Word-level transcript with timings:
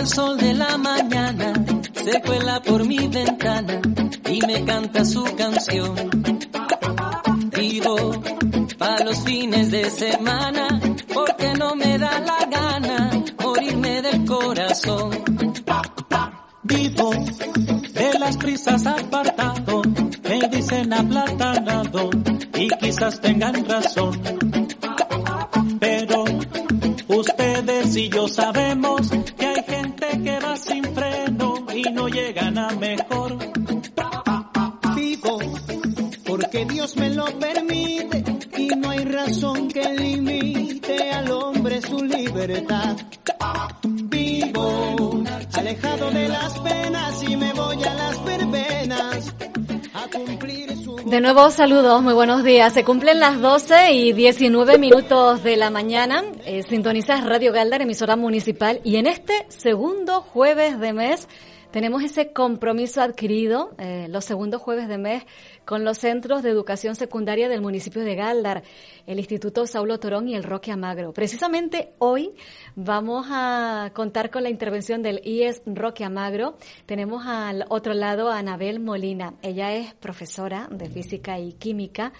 el 0.00 0.06
sol 0.06 0.38
de 0.38 0.54
la 0.54 0.78
mañana 0.78 1.52
se 1.92 2.22
cuela 2.22 2.62
por 2.62 2.86
mi 2.86 3.06
ventana 3.06 3.82
y 4.30 4.40
me 4.46 4.64
canta 4.64 5.04
su 5.04 5.22
canción. 5.36 5.94
Vivo 7.54 8.22
para 8.78 9.04
los 9.04 9.18
fines 9.20 9.70
de 9.70 9.90
semana 9.90 10.80
porque 11.12 11.52
no 11.58 11.74
me 11.74 11.98
da 11.98 12.18
la 12.20 12.46
gana 12.46 13.10
morirme 13.42 14.00
del 14.00 14.24
corazón. 14.24 15.10
Vivo 16.62 17.10
de 17.92 18.18
las 18.18 18.36
prisas 18.38 18.86
apartado, 18.86 19.82
me 20.22 20.48
dicen 20.48 20.94
aplatanado 20.94 22.08
y 22.54 22.68
quizás 22.80 23.20
tengan 23.20 23.66
razón. 23.66 24.18
Pero 25.78 26.24
ustedes 27.08 27.96
y 27.96 28.08
yo 28.08 28.28
sabemos 28.28 28.99
Vivo 43.82 45.24
alejado 45.54 46.10
de 46.10 46.28
las 46.28 46.58
penas 46.58 47.22
y 47.22 47.36
me 47.36 47.52
voy 47.54 47.82
a 47.84 47.94
las 47.94 48.24
verbenas 48.24 49.34
a 49.94 50.06
cumplir 50.08 50.76
su... 50.76 50.96
De 50.96 51.20
nuevo, 51.20 51.50
saludos, 51.50 52.02
muy 52.02 52.12
buenos 52.12 52.44
días. 52.44 52.74
Se 52.74 52.84
cumplen 52.84 53.18
las 53.18 53.40
12 53.40 53.92
y 53.92 54.12
19 54.12 54.76
minutos 54.78 55.42
de 55.42 55.56
la 55.56 55.70
mañana. 55.70 56.22
Eh, 56.44 56.62
sintonizas 56.62 57.24
Radio 57.24 57.52
Galdar, 57.52 57.80
emisora 57.82 58.16
municipal, 58.16 58.80
y 58.84 58.96
en 58.96 59.06
este 59.06 59.46
segundo 59.48 60.20
jueves 60.20 60.78
de 60.78 60.92
mes 60.92 61.28
tenemos 61.70 62.02
ese 62.02 62.32
compromiso 62.32 63.00
adquirido 63.00 63.74
eh, 63.78 64.06
los 64.08 64.24
segundos 64.24 64.60
jueves 64.60 64.88
de 64.88 64.98
mes 64.98 65.24
con 65.64 65.84
los 65.84 65.98
centros 65.98 66.42
de 66.42 66.50
educación 66.50 66.96
secundaria 66.96 67.48
del 67.48 67.60
municipio 67.60 68.02
de 68.02 68.16
Galdar, 68.16 68.62
el 69.06 69.18
Instituto 69.18 69.66
Saulo 69.66 70.00
Torón 70.00 70.28
y 70.28 70.34
el 70.34 70.42
Roque 70.42 70.72
Amagro. 70.72 71.12
Precisamente 71.12 71.92
hoy 71.98 72.34
vamos 72.74 73.26
a 73.30 73.90
contar 73.94 74.30
con 74.30 74.42
la 74.42 74.50
intervención 74.50 75.02
del 75.02 75.20
IES 75.24 75.62
Roque 75.66 76.04
Amagro. 76.04 76.56
Tenemos 76.86 77.24
al 77.26 77.64
otro 77.68 77.94
lado 77.94 78.30
a 78.30 78.38
Anabel 78.38 78.80
Molina. 78.80 79.34
Ella 79.42 79.72
es 79.74 79.94
profesora 79.94 80.68
de 80.70 80.88
física 80.88 81.38
y 81.38 81.52
química 81.52 82.12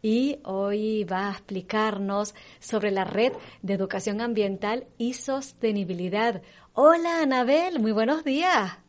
y 0.00 0.38
hoy 0.44 1.04
va 1.04 1.28
a 1.28 1.32
explicarnos 1.32 2.34
sobre 2.60 2.90
la 2.90 3.04
red 3.04 3.32
de 3.62 3.74
educación 3.74 4.20
ambiental 4.20 4.86
y 4.98 5.14
sostenibilidad. 5.14 6.42
Hola 6.74 7.22
Anabel, 7.22 7.80
muy 7.80 7.92
buenos 7.92 8.24
días. 8.24 8.82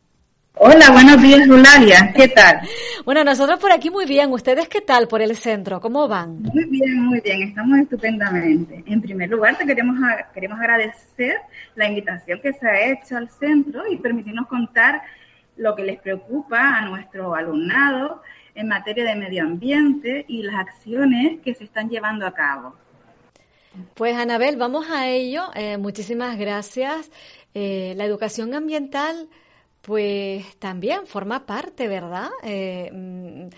Hola, 0.56 0.92
buenos 0.92 1.20
días, 1.20 1.46
Lulalia. 1.48 2.12
¿Qué 2.14 2.28
tal? 2.28 2.60
Bueno, 3.04 3.22
nosotros 3.22 3.60
por 3.60 3.70
aquí 3.70 3.90
muy 3.90 4.06
bien. 4.06 4.32
¿Ustedes 4.32 4.66
qué 4.66 4.80
tal 4.80 5.08
por 5.08 5.20
el 5.20 5.36
centro? 5.36 5.78
¿Cómo 5.78 6.08
van? 6.08 6.40
Muy 6.40 6.64
bien, 6.70 7.02
muy 7.02 7.20
bien. 7.20 7.42
Estamos 7.42 7.80
estupendamente. 7.80 8.82
En 8.86 9.02
primer 9.02 9.28
lugar, 9.28 9.58
te 9.58 9.66
queremos, 9.66 9.96
queremos 10.32 10.58
agradecer 10.58 11.36
la 11.74 11.86
invitación 11.86 12.40
que 12.40 12.54
se 12.54 12.66
ha 12.66 12.92
hecho 12.92 13.18
al 13.18 13.28
centro 13.28 13.82
y 13.92 13.98
permitirnos 13.98 14.46
contar 14.46 15.02
lo 15.58 15.76
que 15.76 15.82
les 15.82 16.00
preocupa 16.00 16.78
a 16.78 16.86
nuestro 16.86 17.34
alumnado 17.34 18.22
en 18.54 18.68
materia 18.68 19.04
de 19.04 19.16
medio 19.16 19.42
ambiente 19.42 20.24
y 20.26 20.42
las 20.42 20.54
acciones 20.54 21.40
que 21.42 21.54
se 21.54 21.64
están 21.64 21.90
llevando 21.90 22.26
a 22.26 22.32
cabo. 22.32 22.74
Pues 23.92 24.16
Anabel, 24.16 24.56
vamos 24.56 24.86
a 24.90 25.08
ello. 25.08 25.50
Eh, 25.54 25.76
muchísimas 25.76 26.38
gracias. 26.38 27.10
Eh, 27.52 27.92
la 27.98 28.06
educación 28.06 28.54
ambiental 28.54 29.28
pues 29.84 30.56
también 30.56 31.06
forma 31.06 31.44
parte, 31.44 31.88
¿verdad? 31.88 32.30
Eh, 32.42 32.90
mm, 32.90 33.48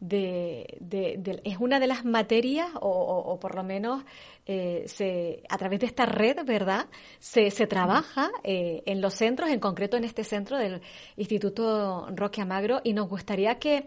de, 0.00 1.40
es 1.44 1.58
una 1.58 1.78
de 1.78 1.86
las 1.86 2.04
materias, 2.04 2.68
o, 2.80 3.38
por 3.40 3.54
lo 3.54 3.62
menos 3.62 4.02
eh, 4.46 4.84
se, 4.86 5.44
a 5.48 5.56
través 5.56 5.80
de 5.80 5.86
esta 5.86 6.04
red, 6.04 6.44
¿verdad? 6.44 6.86
Se, 7.20 7.52
se 7.52 7.68
trabaja 7.68 8.30
eh, 8.42 8.82
en 8.84 9.00
los 9.00 9.14
centros, 9.14 9.48
en 9.48 9.60
concreto 9.60 9.96
en 9.96 10.04
este 10.04 10.24
centro 10.24 10.58
del 10.58 10.82
Instituto 11.16 12.08
Roque 12.14 12.42
Amagro, 12.42 12.80
y 12.82 12.92
nos 12.92 13.08
gustaría 13.08 13.58
que 13.58 13.86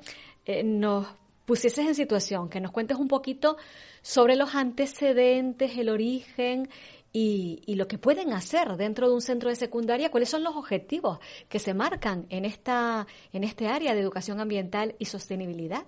nos 0.64 1.06
pusieses 1.46 1.86
en 1.86 1.96
situación, 1.96 2.50
que 2.50 2.62
nos 2.62 2.72
cuentes 2.72 2.98
un 2.98 3.08
poquito 3.08 3.58
sobre 4.02 4.36
los 4.36 4.56
antecedentes, 4.56 5.78
el 5.78 5.90
origen 5.90 6.70
y, 7.12 7.76
lo 7.76 7.88
que 7.88 7.98
pueden 7.98 8.34
hacer 8.34 8.76
dentro 8.78 9.08
de 9.08 9.16
un 9.16 9.22
centro 9.22 9.50
de 9.50 9.56
secundaria, 9.56 10.12
cuáles 10.12 10.30
son 10.30 10.44
los 10.44 10.56
objetivos 10.56 11.20
que 11.48 11.60
se 11.60 11.74
marcan 11.74 12.26
en, 12.30 12.46
esta, 12.46 13.08
en 13.34 13.44
este 13.44 13.68
área 13.68 13.94
de 13.94 14.02
educación 14.02 14.40
ambiental 14.40 14.96
y 15.00 15.06
sostenibilidad. 15.06 15.84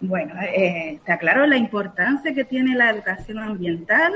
Bueno, 0.00 0.34
eh, 0.42 0.94
está 0.94 1.18
claro 1.18 1.46
la 1.46 1.56
importancia 1.56 2.34
que 2.34 2.44
tiene 2.44 2.74
la 2.74 2.90
educación 2.90 3.38
ambiental, 3.38 4.12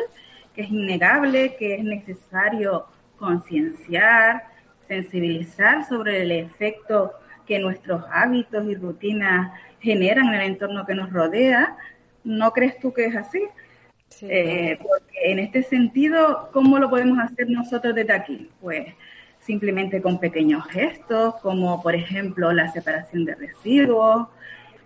que 0.54 0.62
es 0.62 0.70
innegable, 0.70 1.56
que 1.56 1.76
es 1.76 1.84
necesario 1.84 2.86
concienciar, 3.18 4.44
sensibilizar 4.88 5.86
sobre 5.86 6.22
el 6.22 6.32
efecto 6.32 7.12
que 7.46 7.58
nuestros 7.58 8.04
hábitos 8.12 8.64
y 8.66 8.74
rutinas 8.74 9.52
generan 9.80 10.28
en 10.28 10.34
el 10.34 10.46
entorno 10.52 10.86
que 10.86 10.94
nos 10.94 11.12
rodea. 11.12 11.76
¿No 12.24 12.52
crees 12.52 12.78
tú 12.78 12.92
que 12.92 13.06
es 13.06 13.16
así? 13.16 13.42
Eh, 14.22 14.78
porque 14.82 15.18
en 15.24 15.38
este 15.38 15.62
sentido, 15.62 16.50
¿cómo 16.52 16.78
lo 16.78 16.90
podemos 16.90 17.18
hacer 17.18 17.48
nosotros 17.48 17.94
desde 17.94 18.12
aquí? 18.12 18.50
Pues 18.60 18.94
simplemente 19.38 20.02
con 20.02 20.18
pequeños 20.18 20.66
gestos, 20.66 21.36
como 21.42 21.82
por 21.82 21.94
ejemplo 21.94 22.52
la 22.52 22.70
separación 22.70 23.24
de 23.24 23.34
residuos, 23.34 24.28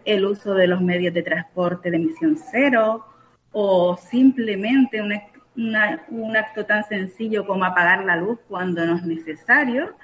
el 0.05 0.25
uso 0.25 0.55
de 0.55 0.67
los 0.67 0.81
medios 0.81 1.15
de 1.15 1.23
transporte 1.23 1.91
de 1.91 1.97
emisión 1.97 2.37
cero, 2.37 3.07
o 3.53 3.97
simplemente 3.97 5.01
un 5.01 6.37
acto 6.37 6.67
tan 6.67 6.85
sencillo 6.85 7.47
como 7.47 7.65
apagar 7.65 8.05
la 8.05 8.17
luz 8.17 8.39
cuando 8.49 8.85
no 8.85 8.97
es 8.97 9.05
necesario, 9.05 9.97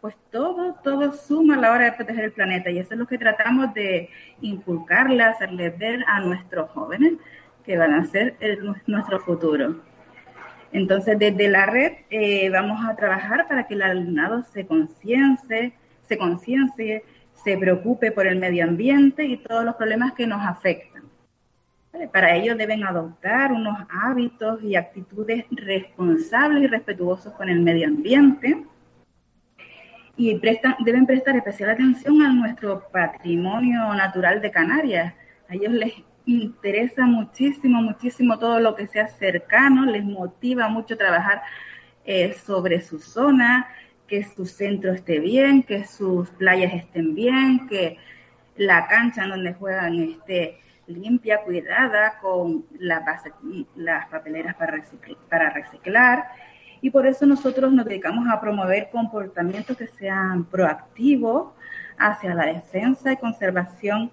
pues 0.00 0.14
todo, 0.30 0.76
todo 0.82 1.12
suma 1.12 1.56
a 1.56 1.58
la 1.58 1.72
hora 1.72 1.84
de 1.84 1.92
proteger 1.92 2.24
el 2.24 2.32
planeta 2.32 2.70
y 2.70 2.78
eso 2.78 2.94
es 2.94 2.98
lo 2.98 3.06
que 3.06 3.18
tratamos 3.18 3.74
de 3.74 4.08
inculcarle, 4.40 5.22
hacerles 5.22 5.78
ver 5.78 6.04
a 6.06 6.20
nuestros 6.20 6.70
jóvenes 6.70 7.14
que 7.64 7.76
van 7.76 7.94
a 7.94 8.04
ser 8.06 8.36
nuestro 8.86 9.20
futuro. 9.20 9.80
Entonces, 10.72 11.18
desde 11.18 11.48
la 11.48 11.66
red 11.66 11.92
eh, 12.10 12.48
vamos 12.50 12.84
a 12.86 12.94
trabajar 12.94 13.48
para 13.48 13.66
que 13.66 13.74
el 13.74 13.82
alumnado 13.82 14.42
se 14.44 14.66
conciencie, 14.66 15.72
se 16.08 16.18
conciencie, 16.18 17.04
se 17.44 17.58
preocupe 17.58 18.12
por 18.12 18.26
el 18.26 18.38
medio 18.38 18.64
ambiente 18.64 19.24
y 19.24 19.36
todos 19.38 19.64
los 19.64 19.74
problemas 19.74 20.12
que 20.12 20.26
nos 20.26 20.44
afectan. 20.44 21.04
Para 22.12 22.36
ello 22.36 22.54
deben 22.54 22.84
adoptar 22.84 23.52
unos 23.52 23.76
hábitos 23.90 24.62
y 24.62 24.76
actitudes 24.76 25.44
responsables 25.50 26.62
y 26.62 26.66
respetuosos 26.68 27.32
con 27.32 27.48
el 27.48 27.60
medio 27.60 27.88
ambiente 27.88 28.64
y 30.16 30.38
deben 30.84 31.06
prestar 31.06 31.36
especial 31.36 31.70
atención 31.70 32.22
a 32.22 32.32
nuestro 32.32 32.86
patrimonio 32.92 33.92
natural 33.94 34.40
de 34.40 34.50
Canarias. 34.50 35.14
A 35.48 35.54
ellos 35.54 35.72
les 35.72 35.94
interesa 36.30 37.06
muchísimo, 37.06 37.82
muchísimo 37.82 38.38
todo 38.38 38.60
lo 38.60 38.74
que 38.74 38.86
sea 38.86 39.08
cercano, 39.08 39.84
les 39.86 40.04
motiva 40.04 40.68
mucho 40.68 40.96
trabajar 40.96 41.42
eh, 42.04 42.34
sobre 42.34 42.80
su 42.80 42.98
zona, 42.98 43.68
que 44.06 44.24
su 44.24 44.46
centro 44.46 44.92
esté 44.92 45.20
bien, 45.20 45.62
que 45.62 45.84
sus 45.84 46.30
playas 46.30 46.72
estén 46.74 47.14
bien, 47.14 47.66
que 47.68 47.98
la 48.56 48.86
cancha 48.86 49.24
en 49.24 49.30
donde 49.30 49.54
juegan 49.54 49.98
esté 50.00 50.58
limpia, 50.86 51.42
cuidada, 51.42 52.18
con 52.20 52.64
las, 52.78 53.02
las 53.76 54.06
papeleras 54.08 54.56
para 54.56 55.50
reciclar. 55.50 56.24
Y 56.80 56.90
por 56.90 57.06
eso 57.06 57.26
nosotros 57.26 57.72
nos 57.72 57.86
dedicamos 57.86 58.26
a 58.28 58.40
promover 58.40 58.88
comportamientos 58.90 59.76
que 59.76 59.86
sean 59.86 60.44
proactivos 60.44 61.52
hacia 61.98 62.34
la 62.34 62.46
defensa 62.46 63.12
y 63.12 63.16
conservación 63.18 64.10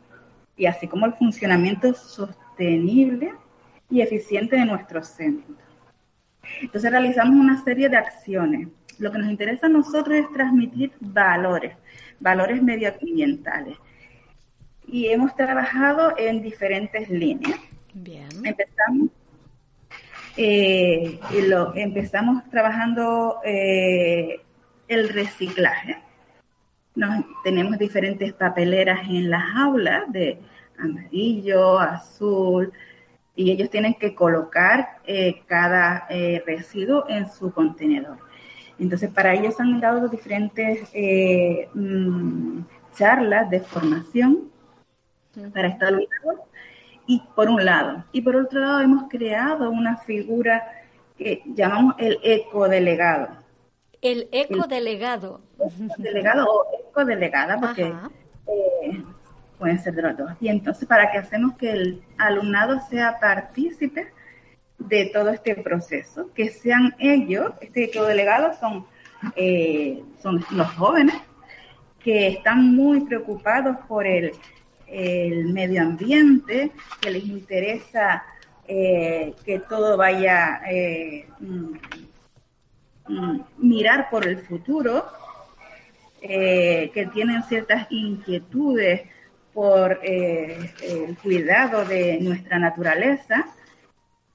y 0.57 0.65
así 0.65 0.88
como 0.88 1.06
el 1.06 1.13
funcionamiento 1.13 1.94
sostenible 1.94 3.31
y 3.89 4.01
eficiente 4.01 4.57
de 4.57 4.65
nuestros 4.65 5.07
centros. 5.07 5.57
Entonces 6.62 6.92
realizamos 6.92 7.36
una 7.39 7.63
serie 7.63 7.88
de 7.88 7.98
acciones. 7.98 8.68
Lo 8.98 9.12
que 9.12 9.19
nos 9.19 9.30
interesa 9.30 9.68
a 9.68 9.69
nosotros 9.69 10.18
es 10.18 10.31
transmitir 10.33 10.92
valores, 11.00 11.75
valores 12.19 12.62
medioambientales. 12.62 13.77
Y 14.88 15.07
hemos 15.07 15.36
trabajado 15.36 16.18
en 16.18 16.42
diferentes 16.42 17.07
líneas. 17.09 17.59
Bien. 17.94 18.27
Empezamos, 18.44 19.09
eh, 20.38 21.19
lo, 21.48 21.75
empezamos 21.75 22.50
trabajando 22.50 23.39
eh, 23.44 24.42
el 24.88 25.09
reciclaje 25.09 25.98
tenemos 27.44 27.77
diferentes 27.77 28.33
papeleras 28.33 29.01
en 29.07 29.29
las 29.29 29.44
aulas 29.55 30.11
de 30.11 30.39
amarillo, 30.77 31.79
azul, 31.79 32.71
y 33.35 33.51
ellos 33.51 33.69
tienen 33.69 33.94
que 33.94 34.15
colocar 34.15 34.99
eh, 35.05 35.41
cada 35.45 36.07
eh, 36.09 36.44
residuo 36.45 37.05
en 37.07 37.29
su 37.29 37.51
contenedor. 37.51 38.17
Entonces, 38.79 39.09
para 39.11 39.33
ellos 39.33 39.59
han 39.59 39.79
dado 39.79 40.07
diferentes 40.07 40.89
eh, 40.94 41.69
mm, 41.73 42.61
charlas 42.95 43.49
de 43.49 43.59
formación 43.59 44.49
para 45.53 45.67
estar 45.67 45.89
alumnado, 45.89 46.47
y 47.05 47.21
por 47.35 47.47
un 47.49 47.63
lado. 47.63 48.03
Y 48.11 48.21
por 48.21 48.35
otro 48.35 48.59
lado, 48.59 48.81
hemos 48.81 49.07
creado 49.07 49.69
una 49.69 49.97
figura 49.97 50.63
que 51.17 51.41
llamamos 51.45 51.95
el 51.99 52.19
ecodelegado. 52.23 53.29
El 54.01 54.27
ecodelegado. 54.31 55.41
El 55.97 56.03
delegado 56.03 56.45
o 56.45 56.89
ecodelegada, 56.89 57.59
porque 57.59 57.83
eh, 57.83 59.03
pueden 59.57 59.79
ser 59.79 59.95
de 59.95 60.01
los 60.03 60.17
dos. 60.17 60.31
Y 60.39 60.49
entonces, 60.49 60.88
¿para 60.88 61.11
qué 61.11 61.17
hacemos 61.17 61.55
que 61.57 61.71
el 61.71 62.03
alumnado 62.17 62.79
sea 62.89 63.19
partícipe 63.19 64.07
de 64.77 65.09
todo 65.13 65.29
este 65.29 65.55
proceso? 65.55 66.31
Que 66.33 66.49
sean 66.49 66.95
ellos, 66.99 67.51
este 67.61 67.85
ecodelegado 67.85 68.53
son, 68.59 68.85
eh, 69.35 70.03
son 70.21 70.44
los 70.51 70.67
jóvenes 70.73 71.15
que 71.99 72.27
están 72.27 72.75
muy 72.75 73.01
preocupados 73.01 73.77
por 73.88 74.05
el 74.05 74.31
el 74.88 75.53
medio 75.53 75.81
ambiente, 75.81 76.71
que 77.01 77.11
les 77.11 77.25
interesa 77.25 78.23
eh, 78.67 79.33
que 79.45 79.59
todo 79.59 79.97
vaya 79.97 80.61
eh, 80.69 81.27
mirar 83.57 84.09
por 84.09 84.27
el 84.27 84.39
futuro, 84.39 85.06
eh, 86.21 86.92
que 86.94 87.06
tienen 87.07 87.44
ciertas 87.44 87.88
inquietudes 87.89 89.04
por 89.54 90.00
el 90.04 91.18
cuidado 91.21 91.83
de 91.86 92.19
nuestra 92.21 92.59
naturaleza 92.59 93.45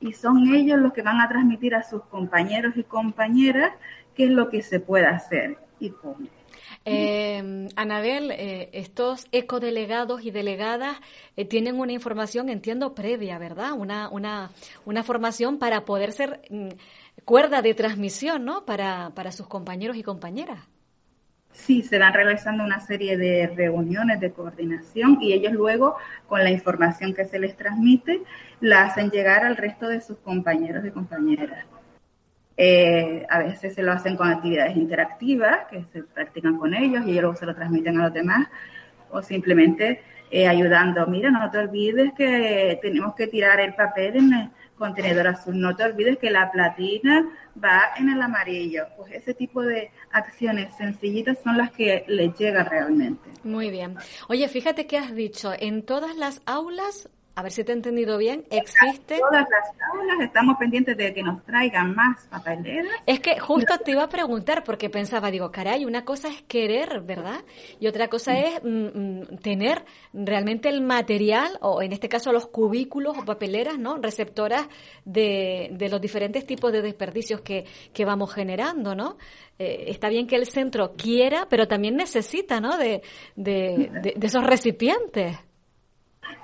y 0.02 0.12
son 0.12 0.52
ellos 0.54 0.78
los 0.78 0.92
que 0.92 1.02
van 1.02 1.20
a 1.20 1.28
transmitir 1.28 1.74
a 1.74 1.82
sus 1.82 2.02
compañeros 2.04 2.76
y 2.76 2.82
compañeras 2.82 3.72
qué 4.16 4.24
es 4.24 4.30
lo 4.30 4.50
que 4.50 4.62
se 4.62 4.80
puede 4.80 5.06
hacer 5.06 5.56
y 5.78 5.90
cómo. 5.90 6.26
Eh, 6.84 7.68
Anabel, 7.76 8.32
eh, 8.32 8.70
estos 8.72 9.28
ecodelegados 9.30 10.24
y 10.24 10.32
delegadas 10.32 10.96
eh, 11.36 11.44
tienen 11.44 11.78
una 11.78 11.92
información, 11.92 12.48
entiendo, 12.48 12.94
previa, 12.94 13.38
¿verdad? 13.38 13.72
Una, 13.72 14.08
una, 14.08 14.50
una 14.84 15.04
formación 15.04 15.58
para 15.58 15.84
poder 15.84 16.10
ser 16.10 16.40
mm, 16.50 16.68
cuerda 17.24 17.62
de 17.62 17.74
transmisión, 17.74 18.44
¿no? 18.44 18.64
Para, 18.64 19.10
para 19.14 19.32
sus 19.32 19.46
compañeros 19.46 19.96
y 19.96 20.02
compañeras. 20.02 20.58
Sí, 21.52 21.82
se 21.82 21.98
van 21.98 22.14
realizando 22.14 22.64
una 22.64 22.80
serie 22.80 23.16
de 23.18 23.46
reuniones 23.46 24.20
de 24.20 24.32
coordinación 24.32 25.18
y 25.20 25.34
ellos 25.34 25.52
luego, 25.52 25.96
con 26.26 26.42
la 26.42 26.50
información 26.50 27.14
que 27.14 27.26
se 27.26 27.38
les 27.38 27.56
transmite, 27.56 28.22
la 28.60 28.84
hacen 28.84 29.10
llegar 29.10 29.44
al 29.44 29.56
resto 29.56 29.88
de 29.88 30.00
sus 30.00 30.16
compañeros 30.18 30.84
y 30.86 30.90
compañeras. 30.90 31.66
Eh, 32.56 33.26
a 33.28 33.38
veces 33.38 33.74
se 33.74 33.82
lo 33.82 33.92
hacen 33.92 34.16
con 34.16 34.28
actividades 34.28 34.76
interactivas 34.76 35.66
que 35.70 35.84
se 35.92 36.02
practican 36.02 36.58
con 36.58 36.74
ellos 36.74 37.04
y 37.06 37.10
ellos 37.10 37.22
luego 37.22 37.36
se 37.36 37.46
lo 37.46 37.54
transmiten 37.54 37.98
a 38.00 38.04
los 38.04 38.14
demás 38.14 38.48
o 39.10 39.22
simplemente 39.22 40.02
eh, 40.30 40.48
ayudando, 40.48 41.06
mira, 41.06 41.30
no 41.30 41.50
te 41.50 41.58
olvides 41.58 42.12
que 42.16 42.78
tenemos 42.80 43.14
que 43.14 43.26
tirar 43.26 43.60
el 43.60 43.74
papel 43.74 44.16
en 44.16 44.32
el 44.32 44.50
contenedor 44.82 45.28
azul, 45.28 45.60
no 45.60 45.76
te 45.76 45.84
olvides 45.84 46.18
que 46.18 46.28
la 46.28 46.50
platina 46.50 47.24
va 47.62 47.92
en 47.96 48.08
el 48.08 48.20
amarillo. 48.20 48.86
Pues 48.96 49.12
ese 49.12 49.32
tipo 49.32 49.62
de 49.62 49.92
acciones 50.10 50.74
sencillitas 50.76 51.38
son 51.44 51.56
las 51.56 51.70
que 51.70 52.04
les 52.08 52.36
llega 52.36 52.64
realmente. 52.64 53.30
Muy 53.44 53.70
bien. 53.70 53.96
Oye, 54.28 54.48
fíjate 54.48 54.88
que 54.88 54.98
has 54.98 55.14
dicho, 55.14 55.52
en 55.56 55.84
todas 55.84 56.16
las 56.16 56.42
aulas 56.46 57.08
a 57.34 57.42
ver 57.42 57.50
si 57.50 57.64
te 57.64 57.72
he 57.72 57.74
entendido 57.74 58.18
bien, 58.18 58.44
existe... 58.50 59.18
Todas 59.18 59.46
las 59.48 59.90
aulas 59.92 60.20
estamos 60.20 60.56
pendientes 60.58 60.96
de 60.96 61.14
que 61.14 61.22
nos 61.22 61.42
traigan 61.44 61.94
más 61.94 62.26
papeleras. 62.26 62.92
Es 63.06 63.20
que 63.20 63.38
justo 63.38 63.78
te 63.78 63.92
iba 63.92 64.02
a 64.02 64.08
preguntar 64.08 64.64
porque 64.64 64.90
pensaba, 64.90 65.30
digo, 65.30 65.50
caray, 65.50 65.86
una 65.86 66.04
cosa 66.04 66.28
es 66.28 66.42
querer, 66.42 67.00
¿verdad? 67.00 67.42
Y 67.80 67.86
otra 67.86 68.08
cosa 68.08 68.38
es 68.38 68.62
mm, 68.62 68.68
mm, 68.68 69.38
tener 69.38 69.84
realmente 70.12 70.68
el 70.68 70.82
material, 70.82 71.58
o 71.62 71.80
en 71.80 71.92
este 71.92 72.08
caso 72.08 72.32
los 72.32 72.46
cubículos 72.46 73.16
o 73.16 73.24
papeleras, 73.24 73.78
¿no? 73.78 73.96
Receptoras 73.96 74.68
de, 75.06 75.70
de 75.72 75.88
los 75.88 76.00
diferentes 76.00 76.44
tipos 76.44 76.70
de 76.70 76.82
desperdicios 76.82 77.40
que, 77.40 77.64
que 77.94 78.04
vamos 78.04 78.32
generando, 78.34 78.94
¿no? 78.94 79.16
Eh, 79.58 79.84
está 79.88 80.10
bien 80.10 80.26
que 80.26 80.36
el 80.36 80.46
centro 80.46 80.94
quiera, 80.96 81.46
pero 81.48 81.66
también 81.66 81.96
necesita, 81.96 82.60
¿no? 82.60 82.76
de, 82.76 83.02
de, 83.36 84.14
de 84.16 84.26
esos 84.26 84.44
recipientes. 84.44 85.38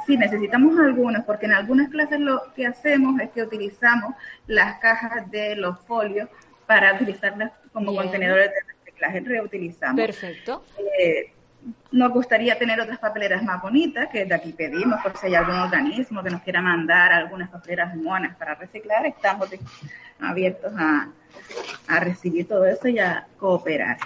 Sí, 0.06 0.16
necesitamos 0.16 0.78
algunos, 0.78 1.24
porque 1.24 1.46
en 1.46 1.52
algunas 1.52 1.88
clases 1.88 2.20
lo 2.20 2.52
que 2.54 2.66
hacemos 2.66 3.20
es 3.20 3.30
que 3.30 3.42
utilizamos 3.42 4.14
las 4.46 4.78
cajas 4.78 5.30
de 5.30 5.56
los 5.56 5.78
folios 5.80 6.28
para 6.66 6.94
utilizarlas 6.94 7.52
como 7.72 7.94
contenedores 7.94 8.50
de 8.50 8.74
reciclaje, 8.74 9.20
reutilizamos. 9.20 10.00
Perfecto. 10.00 10.64
Eh, 10.98 11.32
nos 11.90 12.12
gustaría 12.12 12.58
tener 12.58 12.80
otras 12.80 12.98
papeleras 12.98 13.42
más 13.42 13.60
bonitas, 13.60 14.08
que 14.08 14.24
de 14.24 14.34
aquí 14.34 14.52
pedimos, 14.52 15.00
por 15.02 15.16
si 15.16 15.26
hay 15.26 15.34
algún 15.34 15.56
organismo 15.56 16.22
que 16.22 16.30
nos 16.30 16.42
quiera 16.42 16.60
mandar 16.60 17.12
algunas 17.12 17.50
papeleras 17.50 17.94
monas 17.96 18.36
para 18.36 18.54
reciclar, 18.54 19.06
estamos 19.06 19.48
abiertos 20.20 20.72
a, 20.76 21.08
a 21.86 22.00
recibir 22.00 22.46
todo 22.46 22.66
eso 22.66 22.88
y 22.88 22.98
a 22.98 23.26
cooperar. 23.38 23.98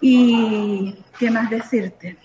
¿Y 0.00 1.02
qué 1.18 1.30
más 1.30 1.50
decirte? 1.50 2.16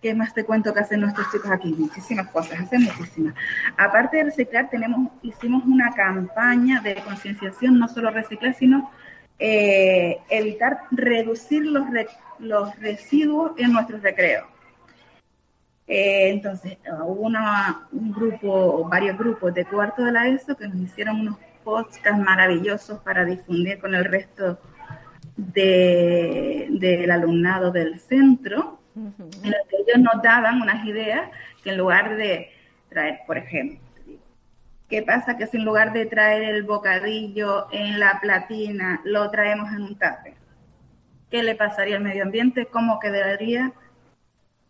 ¿Qué 0.00 0.14
más 0.14 0.32
te 0.32 0.44
cuento 0.44 0.72
que 0.72 0.78
hacen 0.80 1.00
nuestros 1.00 1.28
chicos 1.32 1.50
aquí? 1.50 1.74
Muchísimas 1.76 2.28
cosas, 2.28 2.60
hacen 2.60 2.84
muchísimas. 2.84 3.34
Aparte 3.76 4.18
de 4.18 4.24
reciclar, 4.24 4.70
tenemos, 4.70 5.10
hicimos 5.22 5.64
una 5.64 5.90
campaña 5.92 6.80
de 6.80 6.94
concienciación, 6.96 7.80
no 7.80 7.88
solo 7.88 8.10
reciclar, 8.10 8.54
sino 8.54 8.92
eh, 9.40 10.18
evitar 10.30 10.82
reducir 10.92 11.64
los, 11.64 11.84
los 12.38 12.78
residuos 12.78 13.52
en 13.58 13.72
nuestros 13.72 14.00
recreos. 14.00 14.46
Eh, 15.88 16.30
entonces, 16.30 16.78
hubo 17.04 17.22
una, 17.22 17.88
un 17.90 18.12
grupo, 18.12 18.88
varios 18.88 19.18
grupos 19.18 19.52
de 19.52 19.64
cuarto 19.64 20.04
de 20.04 20.12
la 20.12 20.28
ESO 20.28 20.56
que 20.56 20.68
nos 20.68 20.76
hicieron 20.76 21.20
unos 21.22 21.38
podcasts 21.64 22.22
maravillosos 22.22 23.00
para 23.00 23.24
difundir 23.24 23.80
con 23.80 23.96
el 23.96 24.04
resto 24.04 24.60
del 25.36 27.10
alumnado 27.10 27.72
del 27.72 27.98
centro 27.98 28.77
en 28.98 29.50
los 29.50 29.68
que 29.68 29.76
ellos 29.76 29.98
nos 29.98 30.22
daban 30.22 30.60
unas 30.60 30.84
ideas 30.84 31.30
que 31.62 31.70
en 31.70 31.78
lugar 31.78 32.16
de 32.16 32.50
traer, 32.88 33.20
por 33.26 33.38
ejemplo, 33.38 33.78
¿qué 34.88 35.02
pasa 35.02 35.36
que 35.36 35.46
si 35.46 35.58
en 35.58 35.64
lugar 35.64 35.92
de 35.92 36.06
traer 36.06 36.42
el 36.42 36.62
bocadillo 36.62 37.68
en 37.72 38.00
la 38.00 38.20
platina 38.20 39.00
lo 39.04 39.30
traemos 39.30 39.70
en 39.72 39.82
un 39.82 39.94
tupper? 39.94 40.34
¿Qué 41.30 41.42
le 41.42 41.54
pasaría 41.54 41.96
al 41.96 42.02
medio 42.02 42.22
ambiente? 42.22 42.66
¿Cómo 42.66 42.98
quedaría? 42.98 43.72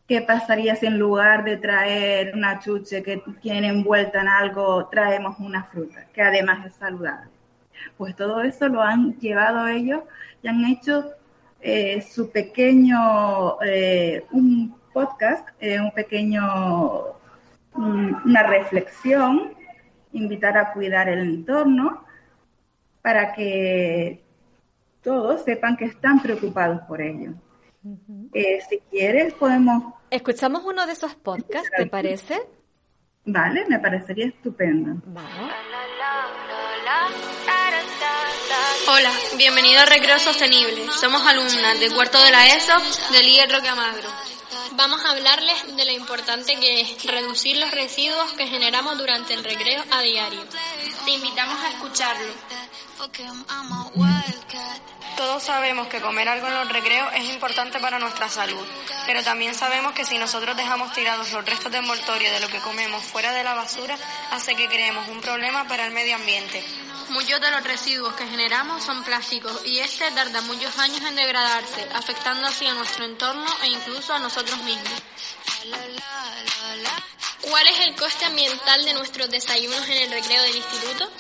¿Qué 0.09 0.23
pasaría 0.23 0.75
si 0.75 0.87
en 0.87 0.99
lugar 0.99 1.45
de 1.45 1.57
traer 1.57 2.35
una 2.35 2.59
chuche 2.59 3.03
que 3.03 3.23
tiene 3.41 3.69
envuelta 3.69 4.21
en 4.21 4.29
algo, 4.29 4.89
traemos 4.89 5.39
una 5.39 5.65
fruta, 5.65 6.07
que 6.13 6.23
además 6.23 6.67
es 6.67 6.75
saludable? 6.75 7.31
Pues 7.97 8.17
todo 8.17 8.43
eso 8.43 8.69
lo 8.69 8.83
han 8.83 9.19
llevado 9.21 9.69
ellos 9.69 10.03
y 10.43 10.49
han 10.49 10.65
hecho 10.65 11.13
eh, 11.61 12.01
su 12.03 12.31
pequeño, 12.31 13.61
eh, 13.63 14.25
un 14.31 14.77
podcast, 14.93 15.49
eh, 15.61 15.81
un 15.81 15.91
pequeño, 15.93 17.17
una 17.75 18.43
reflexión, 18.45 19.55
invitar 20.13 20.57
a 20.57 20.73
cuidar 20.73 21.09
el 21.09 21.21
entorno 21.21 22.05
para 23.03 23.33
que 23.35 24.25
todos 25.03 25.45
sepan 25.45 25.77
que 25.77 25.87
están 25.87 26.21
preocupados 26.21 26.81
por 26.83 27.01
ello. 27.01 27.33
si 28.69 28.79
quieres, 28.91 29.35
podemos... 29.35 29.95
¿Escuchamos 30.11 30.65
uno 30.65 30.87
de 30.87 30.93
esos 30.93 31.15
podcasts, 31.15 31.71
te 31.77 31.87
parece? 31.87 32.39
Vale, 33.25 33.67
me 33.69 33.79
parecería 33.79 34.27
estupendo. 34.27 35.03
Hola, 38.91 39.13
bienvenido 39.37 39.83
a 39.83 39.85
Recreo 39.85 40.19
Sostenible. 40.19 40.87
Somos 40.99 41.21
alumnas 41.27 41.79
de 41.79 41.91
cuarto 41.91 42.19
de 42.23 42.31
la 42.31 42.47
ESO 42.47 42.73
del 43.13 43.29
IE 43.29 43.47
Roque 43.47 43.69
Amagro. 43.69 44.09
Vamos 44.73 45.05
a 45.05 45.11
hablarles 45.11 45.77
de 45.77 45.85
lo 45.85 45.91
importante 45.91 46.57
que 46.57 46.81
es 46.81 47.05
reducir 47.05 47.59
los 47.59 47.71
residuos 47.71 48.33
que 48.33 48.47
generamos 48.47 48.97
durante 48.97 49.35
el 49.35 49.45
recreo 49.45 49.85
a 49.91 50.01
diario. 50.01 50.43
Te 51.05 51.11
invitamos 51.11 51.63
a 51.63 51.69
escucharlo. 51.69 52.33
Todos 55.19 55.43
sabemos 55.43 55.89
que 55.89 56.01
comer 56.01 56.27
algo 56.27 56.47
en 56.47 56.55
los 56.55 56.73
recreos 56.73 57.13
es 57.15 57.29
importante 57.29 57.81
para 57.81 57.99
nuestra 57.99 58.31
salud, 58.31 58.67
pero 59.05 59.23
también 59.23 59.55
sabemos 59.55 59.93
que 59.93 60.07
si 60.07 60.17
nosotros 60.17 60.57
dejamos 60.57 60.95
tirados 60.95 61.31
los 61.31 61.45
restos 61.45 61.71
de 61.71 61.79
envoltorio 61.79 62.33
de 62.33 62.41
lo 62.41 62.49
que 62.49 62.61
comemos 62.61 63.05
fuera 63.05 63.33
de 63.35 63.45
la 63.45 63.53
basura, 63.53 63.99
hace 64.31 64.55
que 64.55 64.67
creemos 64.67 65.07
un 65.09 65.21
problema 65.21 65.69
para 65.69 65.85
el 65.85 65.93
medio 65.93 66.17
ambiente. 66.17 66.65
Muchos 67.11 67.41
de 67.41 67.51
los 67.51 67.65
residuos 67.65 68.15
que 68.15 68.27
generamos 68.27 68.85
son 68.85 69.03
plásticos 69.03 69.65
y 69.65 69.79
este 69.79 70.11
tarda 70.11 70.43
muchos 70.43 70.77
años 70.79 71.01
en 71.03 71.17
degradarse, 71.17 71.89
afectando 71.95 72.47
así 72.47 72.67
a 72.67 72.75
nuestro 72.75 73.05
entorno 73.05 73.47
e 73.63 73.69
incluso 73.69 74.13
a 74.13 74.19
nosotros 74.19 74.63
mismos. 74.63 75.03
¿Cuál 77.41 77.67
es 77.69 77.81
el 77.81 77.95
coste 77.95 78.27
ambiental 78.27 78.85
de 78.85 78.93
nuestros 78.93 79.31
desayunos 79.31 79.89
en 79.89 80.03
el 80.03 80.11
recreo 80.11 80.43
del 80.43 80.57
instituto? 80.57 81.11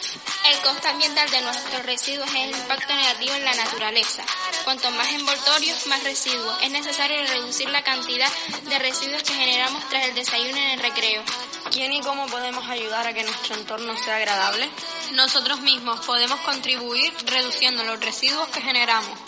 El 0.50 0.58
coste 0.58 0.88
ambiental 0.88 1.30
de 1.30 1.40
nuestros 1.40 1.86
residuos 1.86 2.28
es 2.28 2.34
el 2.34 2.50
impacto 2.50 2.94
negativo 2.94 3.34
en 3.34 3.44
la 3.44 3.54
naturaleza. 3.54 4.22
Cuanto 4.64 4.90
más 4.90 5.10
envoltorios, 5.12 5.86
más 5.86 6.02
residuos. 6.04 6.62
Es 6.62 6.70
necesario 6.70 7.22
reducir 7.26 7.70
la 7.70 7.82
cantidad 7.82 8.30
de 8.64 8.78
residuos 8.78 9.22
que 9.22 9.32
generamos 9.32 9.88
tras 9.88 10.04
el 10.04 10.14
desayuno 10.14 10.58
en 10.58 10.70
el 10.70 10.80
recreo. 10.80 11.22
¿Quién 11.70 11.92
y 11.92 12.00
cómo 12.00 12.26
podemos 12.26 12.66
ayudar 12.68 13.06
a 13.06 13.12
que 13.12 13.24
nuestro 13.24 13.54
entorno 13.56 13.96
sea 13.96 14.16
agradable? 14.16 14.68
Nosotros 15.12 15.60
mismos 15.60 16.04
podemos 16.06 16.40
contribuir 16.40 17.12
reduciendo 17.26 17.84
los 17.84 18.00
residuos 18.00 18.48
que 18.48 18.60
generamos. 18.60 19.18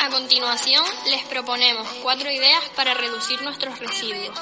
A 0.00 0.08
continuación, 0.10 0.84
les 1.06 1.24
proponemos 1.24 1.86
cuatro 2.02 2.30
ideas 2.30 2.62
para 2.76 2.94
reducir 2.94 3.42
nuestros 3.42 3.78
residuos. 3.78 4.38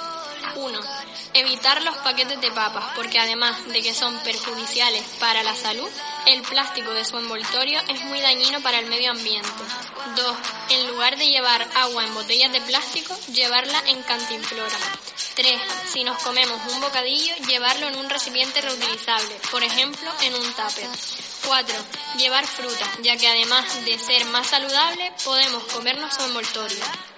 1. 0.57 0.81
Evitar 1.37 1.83
los 1.83 1.97
paquetes 1.99 2.41
de 2.41 2.53
papas, 2.53 2.85
porque 2.95 3.19
además 3.19 3.67
de 3.67 3.83
que 3.83 3.93
son 3.93 4.17
perjudiciales 4.21 5.03
para 5.19 5.43
la 5.43 5.57
salud, 5.57 5.91
el 6.27 6.43
plástico 6.43 6.93
de 6.95 7.05
su 7.05 7.19
envoltorio 7.19 7.81
es 7.89 8.05
muy 8.05 8.21
dañino 8.21 8.61
para 8.61 8.79
el 8.79 8.87
medio 8.87 9.11
ambiente. 9.11 9.49
2. 10.15 10.37
En 10.71 10.87
lugar 10.87 11.17
de 11.17 11.27
llevar 11.27 11.67
agua 11.75 12.05
en 12.05 12.15
botellas 12.15 12.53
de 12.53 12.61
plástico, 12.61 13.19
llevarla 13.33 13.83
en 13.89 14.01
cantimplora. 14.03 14.77
3. 15.35 15.61
Si 15.93 16.05
nos 16.05 16.23
comemos 16.23 16.61
un 16.73 16.81
bocadillo, 16.81 17.35
llevarlo 17.49 17.89
en 17.89 17.97
un 17.97 18.09
recipiente 18.09 18.61
reutilizable, 18.61 19.35
por 19.51 19.65
ejemplo, 19.65 20.09
en 20.23 20.35
un 20.35 20.53
tupper. 20.53 20.89
4. 21.47 21.75
Llevar 22.17 22.47
fruta, 22.47 22.87
ya 23.03 23.17
que 23.17 23.27
además 23.27 23.85
de 23.85 23.99
ser 23.99 24.25
más 24.27 24.47
saludable, 24.47 25.13
podemos 25.25 25.65
comernos 25.65 26.15
su 26.15 26.23
envoltorio. 26.23 27.14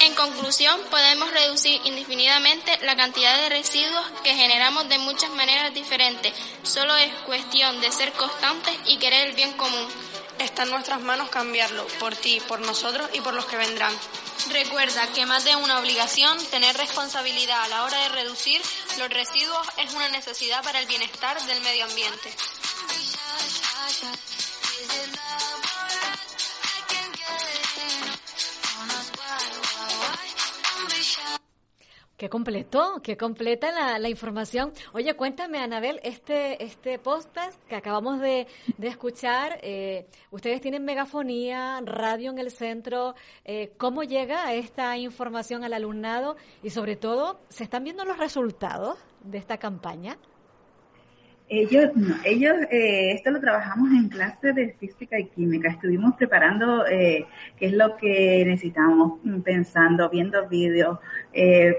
En 0.00 0.14
conclusión, 0.14 0.80
podemos 0.90 1.30
reducir 1.30 1.80
indefinidamente 1.84 2.78
la 2.82 2.96
cantidad 2.96 3.36
de 3.38 3.48
residuos 3.48 4.04
que 4.22 4.34
generamos 4.34 4.88
de 4.88 4.98
muchas 4.98 5.30
maneras 5.30 5.72
diferentes. 5.72 6.32
Solo 6.62 6.94
es 6.96 7.12
cuestión 7.26 7.80
de 7.80 7.90
ser 7.90 8.12
constantes 8.12 8.76
y 8.86 8.98
querer 8.98 9.28
el 9.28 9.34
bien 9.34 9.52
común. 9.52 9.88
Está 10.38 10.64
en 10.64 10.70
nuestras 10.70 11.00
manos 11.00 11.30
cambiarlo, 11.30 11.86
por 12.00 12.14
ti, 12.16 12.40
por 12.48 12.60
nosotros 12.60 13.08
y 13.12 13.20
por 13.20 13.34
los 13.34 13.46
que 13.46 13.56
vendrán. 13.56 13.96
Recuerda 14.50 15.06
que 15.14 15.26
más 15.26 15.44
de 15.44 15.56
una 15.56 15.78
obligación, 15.78 16.36
tener 16.46 16.76
responsabilidad 16.76 17.62
a 17.62 17.68
la 17.68 17.84
hora 17.84 17.98
de 18.02 18.08
reducir 18.10 18.60
los 18.98 19.08
residuos 19.08 19.66
es 19.78 19.92
una 19.94 20.08
necesidad 20.08 20.62
para 20.62 20.80
el 20.80 20.86
bienestar 20.86 21.40
del 21.46 21.60
medio 21.62 21.84
ambiente. 21.84 22.34
Qué 32.24 32.30
completo, 32.30 33.02
qué 33.02 33.18
completa 33.18 33.98
la, 33.98 34.08
información. 34.08 34.72
Oye, 34.94 35.12
cuéntame, 35.12 35.58
Anabel, 35.58 36.00
este, 36.02 36.64
este 36.64 36.98
podcast 36.98 37.62
que 37.68 37.76
acabamos 37.76 38.18
de, 38.18 38.46
de 38.78 38.88
escuchar, 38.88 39.60
eh, 39.62 40.06
ustedes 40.30 40.62
tienen 40.62 40.86
megafonía, 40.86 41.82
radio 41.84 42.30
en 42.30 42.38
el 42.38 42.50
centro, 42.50 43.14
eh, 43.44 43.74
¿cómo 43.76 44.04
llega 44.04 44.54
esta 44.54 44.96
información 44.96 45.64
al 45.64 45.74
alumnado? 45.74 46.36
Y 46.62 46.70
sobre 46.70 46.96
todo, 46.96 47.40
¿se 47.50 47.64
están 47.64 47.84
viendo 47.84 48.06
los 48.06 48.16
resultados 48.16 48.96
de 49.22 49.36
esta 49.36 49.58
campaña? 49.58 50.16
Ellos, 51.56 51.90
ellos, 52.24 52.56
eh, 52.68 53.12
esto 53.12 53.30
lo 53.30 53.40
trabajamos 53.40 53.92
en 53.92 54.08
clase 54.08 54.52
de 54.52 54.72
física 54.72 55.16
y 55.20 55.26
química. 55.26 55.68
Estuvimos 55.70 56.16
preparando 56.16 56.84
eh, 56.86 57.26
qué 57.56 57.66
es 57.66 57.72
lo 57.74 57.96
que 57.96 58.42
necesitamos, 58.44 59.20
mm, 59.22 59.40
pensando, 59.42 60.10
viendo 60.10 60.48
vídeos, 60.48 60.98
eh, 61.32 61.78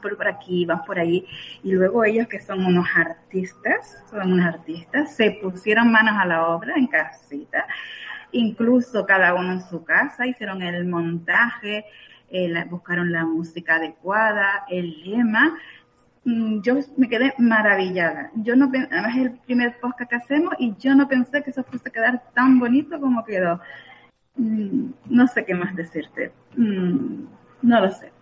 por, 0.00 0.16
por 0.16 0.28
aquí, 0.28 0.64
vamos 0.64 0.86
por 0.86 1.00
ahí. 1.00 1.26
Y 1.64 1.72
luego 1.72 2.04
ellos, 2.04 2.28
que 2.28 2.38
son 2.38 2.64
unos 2.64 2.86
artistas, 2.94 4.00
son 4.08 4.32
unos 4.32 4.46
artistas, 4.46 5.16
se 5.16 5.32
pusieron 5.42 5.90
manos 5.90 6.14
a 6.16 6.26
la 6.26 6.46
obra 6.46 6.74
en 6.76 6.86
casita, 6.86 7.66
incluso 8.30 9.06
cada 9.06 9.34
uno 9.34 9.54
en 9.54 9.62
su 9.62 9.82
casa, 9.82 10.24
hicieron 10.24 10.62
el 10.62 10.86
montaje, 10.86 11.84
eh, 12.30 12.64
buscaron 12.70 13.10
la 13.10 13.24
música 13.24 13.74
adecuada, 13.74 14.64
el 14.68 15.02
lema 15.02 15.58
yo 16.24 16.74
me 16.96 17.08
quedé 17.08 17.34
maravillada. 17.38 18.30
Yo 18.34 18.56
no, 18.56 18.66
además 18.66 19.16
es 19.16 19.22
el 19.22 19.38
primer 19.38 19.78
podcast 19.80 20.10
que 20.10 20.16
hacemos 20.16 20.54
y 20.58 20.74
yo 20.78 20.94
no 20.94 21.08
pensé 21.08 21.42
que 21.42 21.50
eso 21.50 21.64
fuese 21.64 21.88
a 21.88 21.92
quedar 21.92 22.22
tan 22.34 22.58
bonito 22.58 23.00
como 23.00 23.24
quedó. 23.24 23.60
Mm, 24.36 24.90
no 25.06 25.26
sé 25.26 25.44
qué 25.44 25.54
más 25.54 25.74
decirte. 25.74 26.32
Mm, 26.56 27.24
no 27.62 27.80
lo 27.80 27.90
sé. 27.90 28.12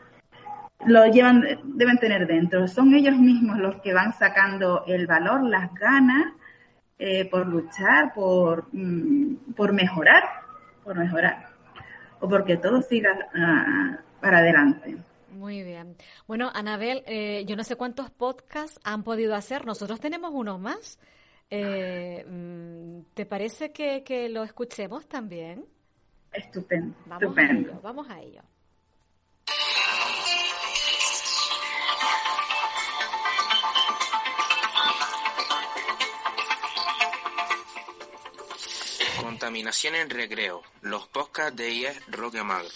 Lo 0.87 1.07
llevan, 1.07 1.45
deben 1.65 1.99
tener 1.99 2.27
dentro. 2.27 2.69
Son 2.69 2.95
ellos 2.95 3.17
mismos 3.17 3.59
los 3.59 3.81
que 3.81 3.93
van 3.93 4.13
sacando 4.13 4.85
el 4.87 5.07
valor, 5.07 5.43
las 5.43 5.75
ganas 5.75 6.33
eh, 6.99 7.29
por 7.29 7.47
luchar, 7.47 8.13
por, 8.15 8.69
por 9.57 9.73
mejorar, 9.73 10.23
por 10.85 10.97
mejorar. 10.97 11.49
O 12.21 12.29
porque 12.29 12.57
todo 12.57 12.81
siga 12.83 13.11
uh, 13.13 14.21
para 14.21 14.39
adelante. 14.39 14.99
Muy 15.39 15.63
bien. 15.63 15.97
Bueno, 16.27 16.51
Anabel, 16.53 17.05
eh, 17.07 17.45
yo 17.47 17.55
no 17.55 17.63
sé 17.63 17.77
cuántos 17.77 18.11
podcasts 18.11 18.81
han 18.83 19.05
podido 19.05 19.37
hacer. 19.37 19.65
Nosotros 19.65 20.01
tenemos 20.01 20.33
uno 20.35 20.59
más. 20.59 20.99
Eh, 21.49 22.25
mm, 22.27 23.15
¿Te 23.15 23.25
parece 23.25 23.71
que, 23.71 24.03
que, 24.03 24.29
lo 24.29 24.43
escuchemos 24.43 25.07
también? 25.07 25.65
Estupendo. 26.33 26.97
Vamos 27.07 27.23
estupendo. 27.23 27.69
A 27.69 27.73
ello, 27.73 27.81
vamos 27.83 28.11
a 28.11 28.21
ello. 28.21 28.43
Contaminación 39.23 39.95
en 39.95 40.11
recreo. 40.11 40.63
Los 40.83 41.07
podcasts 41.07 41.57
de 41.57 41.71
IES 41.71 42.07
Roque 42.09 42.43
Magro. 42.43 42.69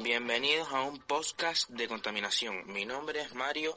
Bienvenidos 0.00 0.68
a 0.72 0.82
un 0.82 1.00
podcast 1.00 1.68
de 1.70 1.88
contaminación. 1.88 2.62
Mi 2.72 2.84
nombre 2.84 3.20
es 3.20 3.34
Mario 3.34 3.76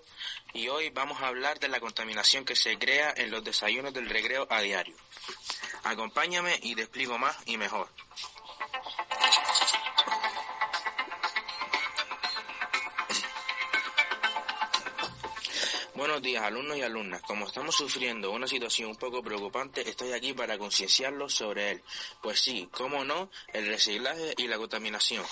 y 0.54 0.68
hoy 0.68 0.92
vamos 0.92 1.20
a 1.20 1.28
hablar 1.28 1.60
de 1.60 1.68
la 1.68 1.80
contaminación 1.80 2.46
que 2.46 2.56
se 2.56 2.78
crea 2.78 3.12
en 3.18 3.32
los 3.32 3.44
desayunos 3.44 3.92
del 3.92 4.08
recreo 4.08 4.46
a 4.52 4.62
diario. 4.62 4.96
Acompáñame 5.84 6.60
y 6.62 6.76
te 6.76 6.84
explico 6.84 7.18
más 7.18 7.36
y 7.48 7.58
mejor. 7.58 7.90
Buenos 16.02 16.24
días, 16.24 16.44
alumnos 16.44 16.78
y 16.78 16.82
alumnas. 16.82 17.22
Como 17.22 17.46
estamos 17.46 17.76
sufriendo 17.76 18.32
una 18.32 18.48
situación 18.48 18.90
un 18.90 18.96
poco 18.96 19.22
preocupante, 19.22 19.88
estoy 19.88 20.14
aquí 20.14 20.34
para 20.34 20.58
concienciarlos 20.58 21.32
sobre 21.32 21.74
él. 21.74 21.84
Pues 22.24 22.40
sí, 22.40 22.68
cómo 22.72 23.06
no, 23.06 23.30
el 23.54 23.68
reciclaje 23.68 24.34
y 24.36 24.48
la 24.48 24.58
contaminación. 24.58 25.24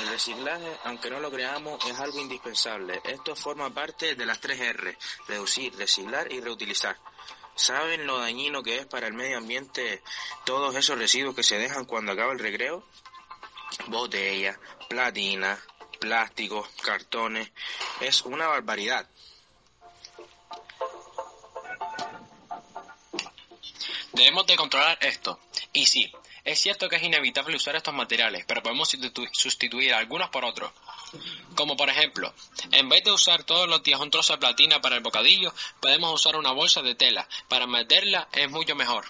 El 0.00 0.08
reciclaje, 0.08 0.78
aunque 0.84 1.10
no 1.10 1.20
lo 1.20 1.30
creamos, 1.30 1.84
es 1.84 2.00
algo 2.00 2.20
indispensable. 2.20 3.02
Esto 3.04 3.36
forma 3.36 3.68
parte 3.68 4.14
de 4.14 4.24
las 4.24 4.40
tres 4.40 4.58
R, 4.58 4.96
reducir, 5.26 5.76
reciclar 5.76 6.32
y 6.32 6.40
reutilizar. 6.40 6.96
¿Saben 7.54 8.06
lo 8.06 8.18
dañino 8.18 8.62
que 8.62 8.78
es 8.78 8.86
para 8.86 9.08
el 9.08 9.12
medio 9.12 9.36
ambiente 9.36 10.02
todos 10.46 10.74
esos 10.74 10.96
residuos 10.96 11.34
que 11.34 11.42
se 11.42 11.58
dejan 11.58 11.84
cuando 11.84 12.12
acaba 12.12 12.32
el 12.32 12.38
recreo? 12.38 12.82
Botellas, 13.88 14.58
platina, 14.88 15.62
plásticos, 16.00 16.66
cartones. 16.82 17.50
Es 18.00 18.22
una 18.22 18.46
barbaridad. 18.46 19.06
Debemos 24.18 24.48
de 24.48 24.56
controlar 24.56 24.98
esto. 25.00 25.38
Y 25.72 25.86
sí, 25.86 26.12
es 26.42 26.58
cierto 26.58 26.88
que 26.88 26.96
es 26.96 27.02
inevitable 27.04 27.54
usar 27.54 27.76
estos 27.76 27.94
materiales, 27.94 28.44
pero 28.48 28.64
podemos 28.64 28.90
sustituir 29.32 29.94
algunos 29.94 30.28
por 30.30 30.44
otros. 30.44 30.72
Como 31.54 31.76
por 31.76 31.88
ejemplo, 31.88 32.34
en 32.72 32.88
vez 32.88 33.04
de 33.04 33.12
usar 33.12 33.44
todos 33.44 33.68
los 33.68 33.80
días 33.84 34.00
un 34.00 34.10
trozo 34.10 34.32
de 34.32 34.40
platina 34.40 34.80
para 34.80 34.96
el 34.96 35.04
bocadillo, 35.04 35.54
podemos 35.80 36.12
usar 36.12 36.34
una 36.34 36.50
bolsa 36.50 36.82
de 36.82 36.96
tela. 36.96 37.28
Para 37.46 37.68
meterla 37.68 38.28
es 38.32 38.50
mucho 38.50 38.74
mejor. 38.74 39.04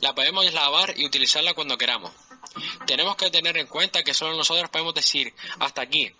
La 0.00 0.14
podemos 0.14 0.52
lavar 0.52 0.92
y 0.94 1.06
utilizarla 1.06 1.54
cuando 1.54 1.78
queramos. 1.78 2.12
Tenemos 2.86 3.16
que 3.16 3.30
tener 3.30 3.56
en 3.56 3.66
cuenta 3.66 4.02
que 4.02 4.12
solo 4.12 4.36
nosotros 4.36 4.68
podemos 4.68 4.94
decir 4.94 5.32
hasta 5.58 5.80
aquí. 5.82 6.12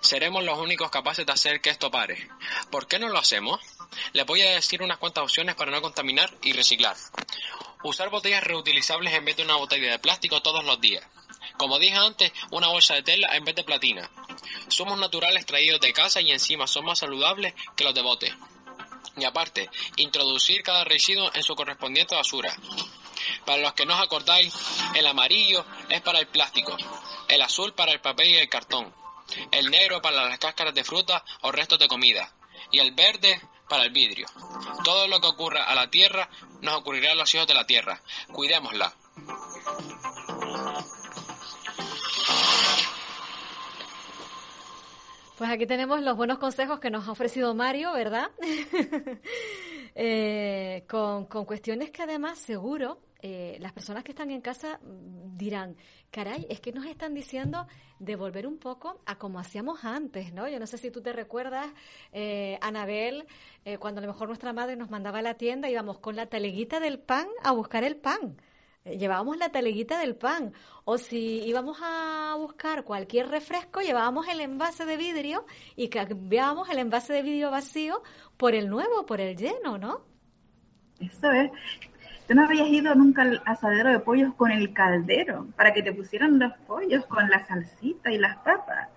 Seremos 0.00 0.44
los 0.44 0.58
únicos 0.58 0.90
capaces 0.90 1.26
de 1.26 1.32
hacer 1.32 1.60
que 1.60 1.70
esto 1.70 1.90
pare. 1.90 2.28
¿Por 2.70 2.86
qué 2.86 2.98
no 2.98 3.08
lo 3.08 3.18
hacemos? 3.18 3.60
Les 4.12 4.26
voy 4.26 4.42
a 4.42 4.50
decir 4.50 4.82
unas 4.82 4.98
cuantas 4.98 5.24
opciones 5.24 5.54
para 5.54 5.70
no 5.70 5.82
contaminar 5.82 6.32
y 6.42 6.52
reciclar. 6.52 6.96
Usar 7.84 8.08
botellas 8.08 8.42
reutilizables 8.42 9.12
en 9.12 9.26
vez 9.26 9.36
de 9.36 9.42
una 9.42 9.56
botella 9.56 9.90
de 9.90 9.98
plástico 9.98 10.40
todos 10.40 10.64
los 10.64 10.80
días. 10.80 11.04
Como 11.58 11.78
dije 11.78 11.94
antes, 11.94 12.32
una 12.50 12.68
bolsa 12.68 12.94
de 12.94 13.02
tela 13.02 13.36
en 13.36 13.44
vez 13.44 13.54
de 13.54 13.62
platina. 13.62 14.10
Somos 14.68 14.98
naturales 14.98 15.44
traídos 15.44 15.82
de 15.82 15.92
casa 15.92 16.22
y 16.22 16.32
encima 16.32 16.66
son 16.66 16.86
más 16.86 17.00
saludables 17.00 17.52
que 17.76 17.84
los 17.84 17.94
de 17.94 18.00
bote. 18.00 18.34
Y 19.18 19.24
aparte, 19.24 19.68
introducir 19.96 20.62
cada 20.62 20.84
residuo 20.84 21.30
en 21.34 21.42
su 21.42 21.54
correspondiente 21.54 22.14
basura. 22.14 22.56
Para 23.44 23.60
los 23.60 23.74
que 23.74 23.84
no 23.84 23.94
os 23.94 24.02
acordáis, 24.02 24.54
el 24.94 25.06
amarillo 25.06 25.62
es 25.90 26.00
para 26.00 26.20
el 26.20 26.26
plástico, 26.26 26.74
el 27.28 27.42
azul 27.42 27.74
para 27.74 27.92
el 27.92 28.00
papel 28.00 28.28
y 28.28 28.38
el 28.38 28.48
cartón, 28.48 28.94
el 29.52 29.70
negro 29.70 30.00
para 30.00 30.24
las 30.24 30.38
cáscaras 30.38 30.74
de 30.74 30.84
fruta 30.84 31.22
o 31.42 31.52
restos 31.52 31.78
de 31.78 31.88
comida, 31.88 32.32
y 32.72 32.78
el 32.78 32.92
verde 32.92 33.42
para 33.74 33.86
el 33.86 33.92
vidrio. 33.92 34.28
Todo 34.84 35.08
lo 35.08 35.20
que 35.20 35.26
ocurra 35.26 35.64
a 35.64 35.74
la 35.74 35.90
Tierra 35.90 36.28
nos 36.62 36.74
ocurrirá 36.74 37.10
a 37.10 37.14
los 37.16 37.34
hijos 37.34 37.48
de 37.48 37.54
la 37.54 37.66
Tierra. 37.66 38.00
Cuidémosla. 38.30 38.94
Pues 45.36 45.50
aquí 45.50 45.66
tenemos 45.66 46.00
los 46.02 46.16
buenos 46.16 46.38
consejos 46.38 46.78
que 46.78 46.90
nos 46.90 47.08
ha 47.08 47.10
ofrecido 47.10 47.52
Mario, 47.54 47.92
¿verdad? 47.92 48.30
Eh, 49.96 50.84
con, 50.88 51.26
con, 51.26 51.44
cuestiones 51.44 51.92
que 51.92 52.02
además 52.02 52.40
seguro 52.40 52.98
eh, 53.26 53.56
las 53.58 53.72
personas 53.72 54.04
que 54.04 54.12
están 54.12 54.30
en 54.30 54.42
casa 54.42 54.78
dirán, 54.82 55.76
caray, 56.10 56.46
es 56.50 56.60
que 56.60 56.72
nos 56.72 56.84
están 56.84 57.14
diciendo 57.14 57.66
de 57.98 58.16
volver 58.16 58.46
un 58.46 58.58
poco 58.58 59.00
a 59.06 59.16
como 59.16 59.38
hacíamos 59.38 59.82
antes, 59.82 60.34
¿no? 60.34 60.46
Yo 60.46 60.60
no 60.60 60.66
sé 60.66 60.76
si 60.76 60.90
tú 60.90 61.00
te 61.00 61.10
recuerdas, 61.10 61.72
eh, 62.12 62.58
Anabel, 62.60 63.26
eh, 63.64 63.78
cuando 63.78 64.00
a 64.00 64.02
lo 64.02 64.12
mejor 64.12 64.28
nuestra 64.28 64.52
madre 64.52 64.76
nos 64.76 64.90
mandaba 64.90 65.20
a 65.20 65.22
la 65.22 65.38
tienda, 65.38 65.70
íbamos 65.70 66.00
con 66.00 66.16
la 66.16 66.26
taleguita 66.26 66.80
del 66.80 66.98
pan 66.98 67.26
a 67.42 67.52
buscar 67.52 67.82
el 67.82 67.96
pan. 67.96 68.36
Llevábamos 68.84 69.38
la 69.38 69.48
taleguita 69.48 69.98
del 69.98 70.16
pan. 70.16 70.52
O 70.84 70.98
si 70.98 71.42
íbamos 71.46 71.78
a 71.80 72.34
buscar 72.36 72.84
cualquier 72.84 73.28
refresco, 73.28 73.80
llevábamos 73.80 74.28
el 74.28 74.42
envase 74.42 74.84
de 74.84 74.98
vidrio 74.98 75.46
y 75.76 75.88
cambiábamos 75.88 76.68
el 76.68 76.76
envase 76.76 77.14
de 77.14 77.22
vidrio 77.22 77.50
vacío 77.50 78.02
por 78.36 78.54
el 78.54 78.68
nuevo, 78.68 79.06
por 79.06 79.22
el 79.22 79.34
lleno, 79.34 79.78
¿no? 79.78 80.04
Eso 81.00 81.32
es. 81.32 81.50
Tú 82.26 82.34
no 82.34 82.44
habías 82.44 82.68
ido 82.68 82.94
nunca 82.94 83.22
al 83.22 83.42
asadero 83.44 83.90
de 83.90 83.98
pollos 83.98 84.34
con 84.34 84.50
el 84.50 84.72
caldero 84.72 85.46
para 85.56 85.72
que 85.72 85.82
te 85.82 85.92
pusieran 85.92 86.38
los 86.38 86.52
pollos 86.66 87.04
con 87.06 87.28
la 87.28 87.44
salsita 87.44 88.10
y 88.10 88.18
las 88.18 88.36
papas. 88.38 88.88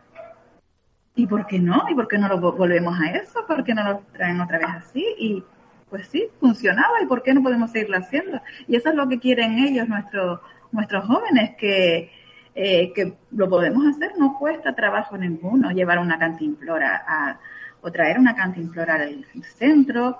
¿Y 1.15 1.27
por 1.27 1.45
qué 1.47 1.59
no? 1.59 1.83
¿Y 1.89 1.95
por 1.95 2.07
qué 2.07 2.17
no 2.17 2.27
lo 2.27 2.39
volvemos 2.39 2.97
a 2.99 3.11
eso? 3.11 3.45
¿Por 3.45 3.63
qué 3.63 3.73
no 3.73 3.83
lo 3.83 3.99
traen 4.13 4.39
otra 4.39 4.59
vez 4.59 4.69
así? 4.69 5.05
Y 5.17 5.43
pues 5.89 6.07
sí, 6.07 6.27
funcionaba 6.39 7.01
y 7.01 7.05
por 7.05 7.23
qué 7.23 7.33
no 7.33 7.41
podemos 7.43 7.71
seguirlo 7.71 7.97
haciendo. 7.97 8.39
Y 8.67 8.75
eso 8.75 8.89
es 8.89 8.95
lo 8.95 9.09
que 9.09 9.19
quieren 9.19 9.57
ellos, 9.57 9.87
nuestros 9.89 10.39
nuestros 10.71 11.05
jóvenes, 11.05 11.55
que, 11.57 12.11
eh, 12.55 12.93
que 12.93 13.17
lo 13.31 13.49
podemos 13.49 13.85
hacer, 13.87 14.13
no 14.17 14.37
cuesta 14.37 14.75
trabajo 14.75 15.17
ninguno 15.17 15.71
llevar 15.71 15.99
una 15.99 16.19
cantimplora 16.19 17.03
a, 17.07 17.39
o 17.81 17.91
traer 17.91 18.19
una 18.19 18.35
cantimplora 18.35 18.95
al 18.95 19.25
centro, 19.43 20.17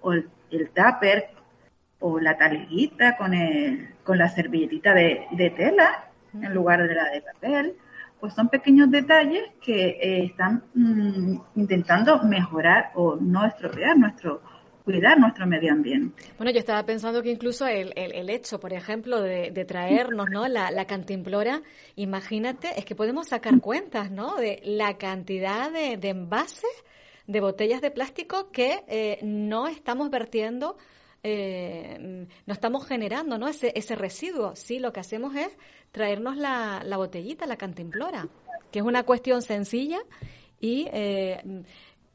o 0.00 0.12
el, 0.12 0.28
el 0.50 0.70
tupper, 0.70 1.30
o 2.00 2.20
la 2.20 2.36
taleguita 2.36 3.16
con, 3.16 3.34
el, 3.34 3.94
con 4.04 4.18
la 4.18 4.28
servilletita 4.28 4.94
de, 4.94 5.26
de 5.32 5.50
tela 5.50 6.10
en 6.34 6.54
lugar 6.54 6.86
de 6.86 6.94
la 6.94 7.10
de 7.10 7.22
papel 7.22 7.76
pues 8.20 8.34
son 8.34 8.48
pequeños 8.48 8.90
detalles 8.90 9.44
que 9.60 9.90
eh, 9.90 10.24
están 10.24 10.64
mm, 10.74 11.38
intentando 11.56 12.22
mejorar 12.24 12.90
o 12.94 13.16
no 13.16 13.46
estropear 13.46 13.96
nuestro 13.96 14.42
cuidar 14.84 15.20
nuestro 15.20 15.46
medio 15.46 15.70
ambiente. 15.70 16.24
Bueno, 16.38 16.50
yo 16.50 16.60
estaba 16.60 16.82
pensando 16.86 17.22
que 17.22 17.30
incluso 17.30 17.66
el, 17.66 17.92
el, 17.94 18.30
hecho, 18.30 18.58
por 18.58 18.72
ejemplo, 18.72 19.20
de, 19.20 19.64
traernos 19.66 20.30
¿no? 20.30 20.48
La, 20.48 20.70
la, 20.70 20.86
cantimplora, 20.86 21.60
imagínate, 21.96 22.70
es 22.74 22.86
que 22.86 22.94
podemos 22.94 23.28
sacar 23.28 23.60
cuentas 23.60 24.10
¿no? 24.10 24.36
de 24.36 24.62
la 24.64 24.96
cantidad 24.96 25.70
de, 25.70 25.98
de 25.98 26.08
envases, 26.08 26.70
de 27.26 27.40
botellas 27.42 27.82
de 27.82 27.90
plástico 27.90 28.50
que 28.50 28.82
eh, 28.88 29.18
no 29.22 29.68
estamos 29.68 30.08
vertiendo 30.08 30.78
eh, 31.22 32.26
no 32.46 32.52
estamos 32.52 32.86
generando 32.86 33.38
¿no? 33.38 33.48
Ese, 33.48 33.72
ese 33.74 33.94
residuo. 33.94 34.54
Sí, 34.54 34.78
lo 34.78 34.92
que 34.92 35.00
hacemos 35.00 35.34
es 35.34 35.50
traernos 35.92 36.36
la, 36.36 36.82
la 36.84 36.96
botellita, 36.96 37.46
la 37.46 37.56
cantimplora, 37.56 38.28
que 38.70 38.80
es 38.80 38.84
una 38.84 39.02
cuestión 39.04 39.42
sencilla 39.42 40.00
y 40.60 40.86
eh, 40.92 41.64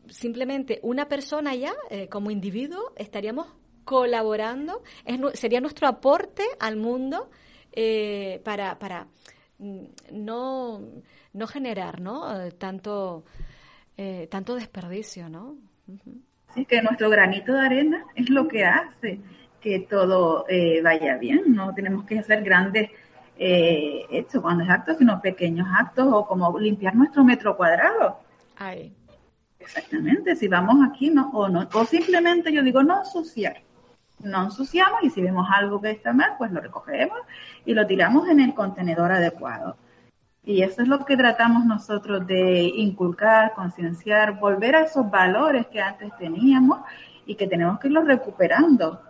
simplemente 0.08 0.80
una 0.84 1.08
persona 1.08 1.56
ya, 1.56 1.74
eh, 1.90 2.08
como 2.10 2.32
individuo, 2.32 2.94
estaríamos 2.96 3.48
colaborando, 3.86 4.82
sería 5.34 5.60
nuestro 5.60 5.88
aporte 5.88 6.44
al 6.60 6.78
mundo 6.78 7.30
eh, 7.72 8.42
para, 8.44 8.80
para 8.80 9.08
mm, 9.60 9.84
no, 10.12 10.82
no 11.34 11.48
generar 11.48 12.00
¿no? 12.00 12.50
Tanto, 12.58 13.26
tanto 14.30 14.56
desperdicio. 14.56 15.30
¿no? 15.30 15.58
Sí, 16.54 16.66
que 16.66 16.82
nuestro 16.82 17.10
granito 17.10 17.54
de 17.54 17.66
arena 17.66 18.06
es 18.16 18.30
lo 18.30 18.48
que 18.48 18.66
hace 18.66 19.20
que 19.62 19.80
todo 19.80 20.46
vaya 20.84 21.18
bien. 21.18 21.44
No 21.48 21.74
tenemos 21.74 22.06
que 22.06 22.20
hacer 22.20 22.44
grandes 22.44 22.90
hechos, 23.38 24.44
grandes 24.44 24.70
actos, 24.70 24.98
sino 24.98 25.22
pequeños 25.22 25.68
actos 25.76 26.08
o 26.12 26.28
como 26.28 26.58
limpiar 26.60 26.96
nuestro 26.96 27.24
metro 27.24 27.58
cuadrado. 27.58 28.20
Ay. 28.58 28.94
Exactamente, 29.60 30.36
si 30.36 30.50
vamos 30.50 30.76
aquí 30.86 31.10
no, 31.10 31.30
o 31.30 31.48
no, 31.48 31.70
o 31.74 31.86
simplemente 31.86 32.52
yo 32.52 32.62
digo 32.62 32.84
no 32.84 33.00
ensuciar. 33.00 33.62
No 34.20 34.44
ensuciamos 34.44 35.02
y 35.04 35.10
si 35.10 35.22
vemos 35.22 35.48
algo 35.50 35.80
que 35.82 35.92
está 35.92 36.12
mal, 36.12 36.34
pues 36.38 36.52
lo 36.52 36.60
recogemos 36.60 37.18
y 37.66 37.74
lo 37.74 37.88
tiramos 37.88 38.28
en 38.28 38.42
el 38.42 38.54
contenedor 38.54 39.14
adecuado. 39.14 39.78
Y 40.46 40.62
eso 40.62 40.82
es 40.82 40.88
lo 40.88 41.06
que 41.06 41.16
tratamos 41.16 41.66
nosotros 41.66 42.28
de 42.28 42.64
inculcar, 42.76 43.54
concienciar, 43.54 44.40
volver 44.40 44.76
a 44.76 44.84
esos 44.84 45.10
valores 45.10 45.68
que 45.68 45.80
antes 45.80 46.12
teníamos 46.18 46.80
y 47.26 47.36
que 47.36 47.48
tenemos 47.48 47.80
que 47.80 47.88
irlos 47.88 48.06
recuperando. 48.06 49.02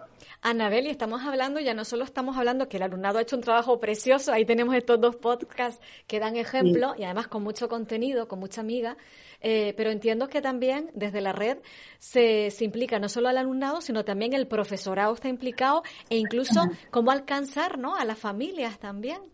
Anabel, 0.41 0.87
y 0.87 0.89
estamos 0.89 1.23
hablando, 1.23 1.61
ya 1.61 1.73
no 1.73 1.85
solo 1.85 2.03
estamos 2.03 2.35
hablando 2.37 2.67
que 2.67 2.75
el 2.75 2.83
alumnado 2.83 3.17
ha 3.17 3.21
hecho 3.21 3.37
un 3.37 3.41
trabajo 3.41 3.79
precioso, 3.79 4.33
ahí 4.33 4.45
tenemos 4.45 4.75
estos 4.75 4.99
dos 4.99 5.15
podcasts 5.15 5.81
que 6.05 6.19
dan 6.19 6.35
ejemplo 6.35 6.95
y 6.97 7.03
además 7.05 7.27
con 7.27 7.43
mucho 7.43 7.69
contenido, 7.69 8.27
con 8.27 8.39
mucha 8.39 8.59
amiga, 8.59 8.97
eh, 9.39 9.73
pero 9.77 9.89
entiendo 9.89 10.27
que 10.27 10.41
también 10.41 10.91
desde 10.93 11.21
la 11.21 11.31
red 11.31 11.59
se, 11.97 12.51
se, 12.51 12.65
implica 12.65 12.99
no 12.99 13.07
solo 13.07 13.29
al 13.29 13.37
alumnado, 13.37 13.79
sino 13.79 14.03
también 14.03 14.33
el 14.33 14.47
profesorado 14.47 15.13
está 15.13 15.29
implicado 15.29 15.81
e 16.09 16.17
incluso 16.17 16.61
cómo 16.91 17.11
alcanzar 17.11 17.79
¿no? 17.79 17.95
a 17.95 18.03
las 18.03 18.19
familias 18.19 18.79
también. 18.79 19.32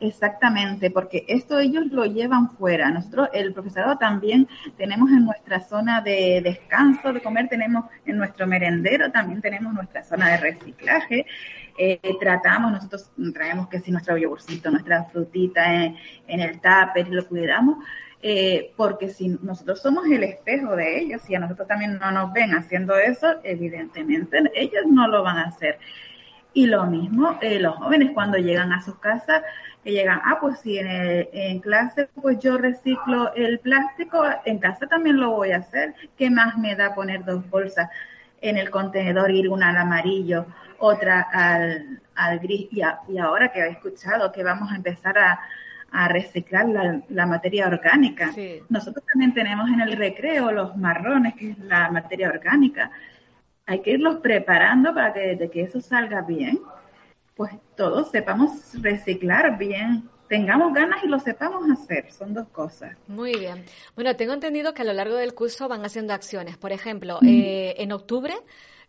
Exactamente, 0.00 0.90
porque 0.90 1.26
esto 1.28 1.58
ellos 1.58 1.86
lo 1.90 2.06
llevan 2.06 2.50
fuera. 2.56 2.90
Nosotros, 2.90 3.28
el 3.34 3.52
profesorado 3.52 3.98
también 3.98 4.48
tenemos 4.78 5.10
en 5.10 5.26
nuestra 5.26 5.60
zona 5.60 6.00
de 6.00 6.40
descanso, 6.42 7.12
de 7.12 7.20
comer, 7.20 7.48
tenemos 7.48 7.84
en 8.06 8.16
nuestro 8.16 8.46
merendero, 8.46 9.12
también 9.12 9.42
tenemos 9.42 9.74
nuestra 9.74 10.02
zona 10.02 10.30
de 10.30 10.36
reciclaje. 10.38 11.26
Eh, 11.76 12.00
tratamos, 12.18 12.72
nosotros 12.72 13.10
traemos 13.34 13.68
que 13.68 13.80
si 13.80 13.90
nuestro 13.90 14.16
yogurcito, 14.16 14.70
nuestra 14.70 15.04
frutita 15.04 15.70
en, 15.74 15.96
el 16.28 16.60
tupper 16.60 17.08
lo 17.08 17.26
cuidamos, 17.26 17.84
eh, 18.22 18.72
porque 18.76 19.10
si 19.10 19.28
nosotros 19.42 19.82
somos 19.82 20.06
el 20.06 20.24
espejo 20.24 20.76
de 20.76 20.98
ellos, 20.98 21.28
y 21.28 21.34
a 21.34 21.40
nosotros 21.40 21.68
también 21.68 21.98
no 21.98 22.10
nos 22.10 22.32
ven 22.32 22.54
haciendo 22.54 22.96
eso, 22.96 23.34
evidentemente 23.44 24.38
ellos 24.54 24.86
no 24.86 25.08
lo 25.08 25.22
van 25.22 25.36
a 25.36 25.42
hacer. 25.44 25.78
Y 26.52 26.66
lo 26.66 26.84
mismo, 26.86 27.38
eh, 27.42 27.60
los 27.60 27.76
jóvenes 27.76 28.10
cuando 28.12 28.36
llegan 28.36 28.72
a 28.72 28.82
sus 28.82 28.96
casas, 28.98 29.42
que 29.82 29.92
llegan, 29.92 30.20
ah, 30.24 30.38
pues 30.40 30.60
si 30.60 30.78
en, 30.78 30.86
en 31.32 31.60
clase 31.60 32.08
pues 32.20 32.38
yo 32.38 32.58
reciclo 32.58 33.32
el 33.34 33.58
plástico, 33.60 34.24
en 34.44 34.58
casa 34.58 34.86
también 34.86 35.18
lo 35.18 35.30
voy 35.30 35.52
a 35.52 35.58
hacer. 35.58 35.94
¿Qué 36.16 36.30
más 36.30 36.56
me 36.58 36.76
da 36.76 36.94
poner 36.94 37.24
dos 37.24 37.48
bolsas 37.48 37.88
en 38.40 38.56
el 38.58 38.70
contenedor, 38.70 39.30
ir 39.30 39.48
una 39.48 39.70
al 39.70 39.76
amarillo, 39.76 40.46
otra 40.78 41.22
al, 41.32 42.00
al 42.14 42.38
gris? 42.40 42.68
Y, 42.70 42.82
y 43.08 43.18
ahora 43.18 43.52
que 43.52 43.60
he 43.60 43.68
escuchado 43.70 44.32
que 44.32 44.42
vamos 44.42 44.70
a 44.70 44.76
empezar 44.76 45.18
a, 45.18 45.40
a 45.92 46.08
reciclar 46.08 46.66
la, 47.08 47.26
materia 47.26 47.66
orgánica. 47.66 48.30
Nosotros 48.68 49.04
también 49.06 49.34
tenemos 49.34 49.68
en 49.70 49.80
el 49.80 49.96
recreo 49.96 50.52
los 50.52 50.76
marrones, 50.76 51.34
que 51.34 51.50
es 51.50 51.58
la 51.58 51.90
materia 51.90 52.28
orgánica. 52.28 52.90
Hay 53.66 53.80
que 53.80 53.92
irlos 53.92 54.16
preparando 54.16 54.94
para 54.94 55.12
que 55.12 55.20
desde 55.20 55.50
que 55.50 55.62
eso 55.62 55.80
salga 55.80 56.22
bien, 56.22 56.60
pues 57.40 57.52
todos 57.74 58.10
sepamos 58.10 58.50
reciclar 58.82 59.56
bien, 59.56 60.10
tengamos 60.28 60.74
ganas 60.74 61.02
y 61.02 61.08
lo 61.08 61.18
sepamos 61.18 61.70
hacer. 61.70 62.12
Son 62.12 62.34
dos 62.34 62.46
cosas. 62.48 62.98
Muy 63.06 63.34
bien. 63.34 63.64
Bueno, 63.94 64.14
tengo 64.14 64.34
entendido 64.34 64.74
que 64.74 64.82
a 64.82 64.84
lo 64.84 64.92
largo 64.92 65.14
del 65.14 65.32
curso 65.32 65.66
van 65.66 65.82
haciendo 65.82 66.12
acciones. 66.12 66.58
Por 66.58 66.70
ejemplo, 66.70 67.18
eh, 67.22 67.76
en 67.78 67.92
octubre 67.92 68.34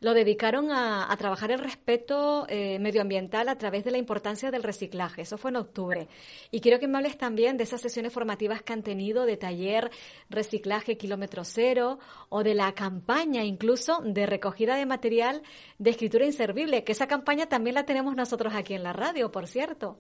lo 0.02 0.16
dedicaron 0.16 0.72
a, 0.72 1.16
trabajar 1.18 1.52
el 1.52 1.60
respeto 1.60 2.46
eh, 2.50 2.80
medioambiental 2.80 3.48
a 3.48 3.58
través 3.58 3.84
de 3.86 3.92
la 3.92 4.00
importancia 4.00 4.50
del 4.50 4.64
reciclaje. 4.64 5.22
Eso 5.22 5.38
fue 5.38 5.52
en 5.52 5.58
octubre. 5.58 6.08
Y 6.50 6.60
quiero 6.60 6.80
que 6.80 6.88
me 6.88 6.98
hables 6.98 7.18
también 7.18 7.56
de 7.56 7.64
esas 7.64 7.82
sesiones 7.82 8.12
formativas 8.12 8.64
que 8.64 8.74
han 8.74 8.82
tenido 8.82 9.26
de 9.26 9.38
taller 9.38 9.92
reciclaje 10.30 10.98
kilómetro 10.98 11.44
cero 11.46 12.00
o 12.30 12.44
de 12.44 12.56
la 12.56 12.74
campaña 12.74 13.44
incluso 13.44 14.02
de 14.04 14.26
recogida 14.26 14.76
de 14.76 14.88
material 14.88 15.44
de 15.78 15.92
escritura 15.92 16.26
inservible, 16.26 16.84
que 16.84 16.94
esa 16.94 17.08
campaña 17.08 17.46
también 17.46 17.76
la 17.76 17.86
tenemos 17.86 18.16
nosotros 18.16 18.56
aquí 18.56 18.74
en 18.74 18.84
la 18.84 18.94
radio, 18.94 19.32
por 19.32 19.48
cierto. 19.48 20.00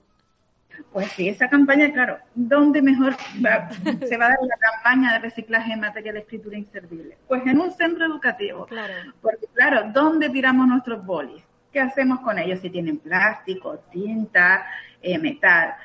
Pues 0.91 1.12
sí, 1.13 1.29
esa 1.29 1.49
campaña, 1.49 1.91
claro, 1.91 2.17
¿dónde 2.36 2.81
mejor 2.81 3.15
se 4.07 4.17
va 4.17 4.25
a 4.25 4.29
dar 4.29 4.39
la 4.41 4.57
campaña 4.57 5.13
de 5.13 5.19
reciclaje 5.19 5.73
en 5.73 5.79
materia 5.79 6.13
de 6.13 6.19
escritura 6.19 6.57
inservible? 6.57 7.17
Pues 7.27 7.45
en 7.45 7.60
un 7.60 7.71
centro 7.71 8.05
educativo. 8.05 8.65
Claro. 8.65 8.93
Porque, 9.21 9.47
claro, 9.53 9.91
¿dónde 9.93 10.29
tiramos 10.29 10.67
nuestros 10.67 11.05
bolis? 11.05 11.43
¿qué 11.71 11.79
hacemos 11.79 12.19
con 12.19 12.38
ellos 12.38 12.60
si 12.60 12.69
tienen 12.69 12.97
plástico, 12.97 13.79
tinta, 13.91 14.65
eh, 15.01 15.17
metal? 15.17 15.75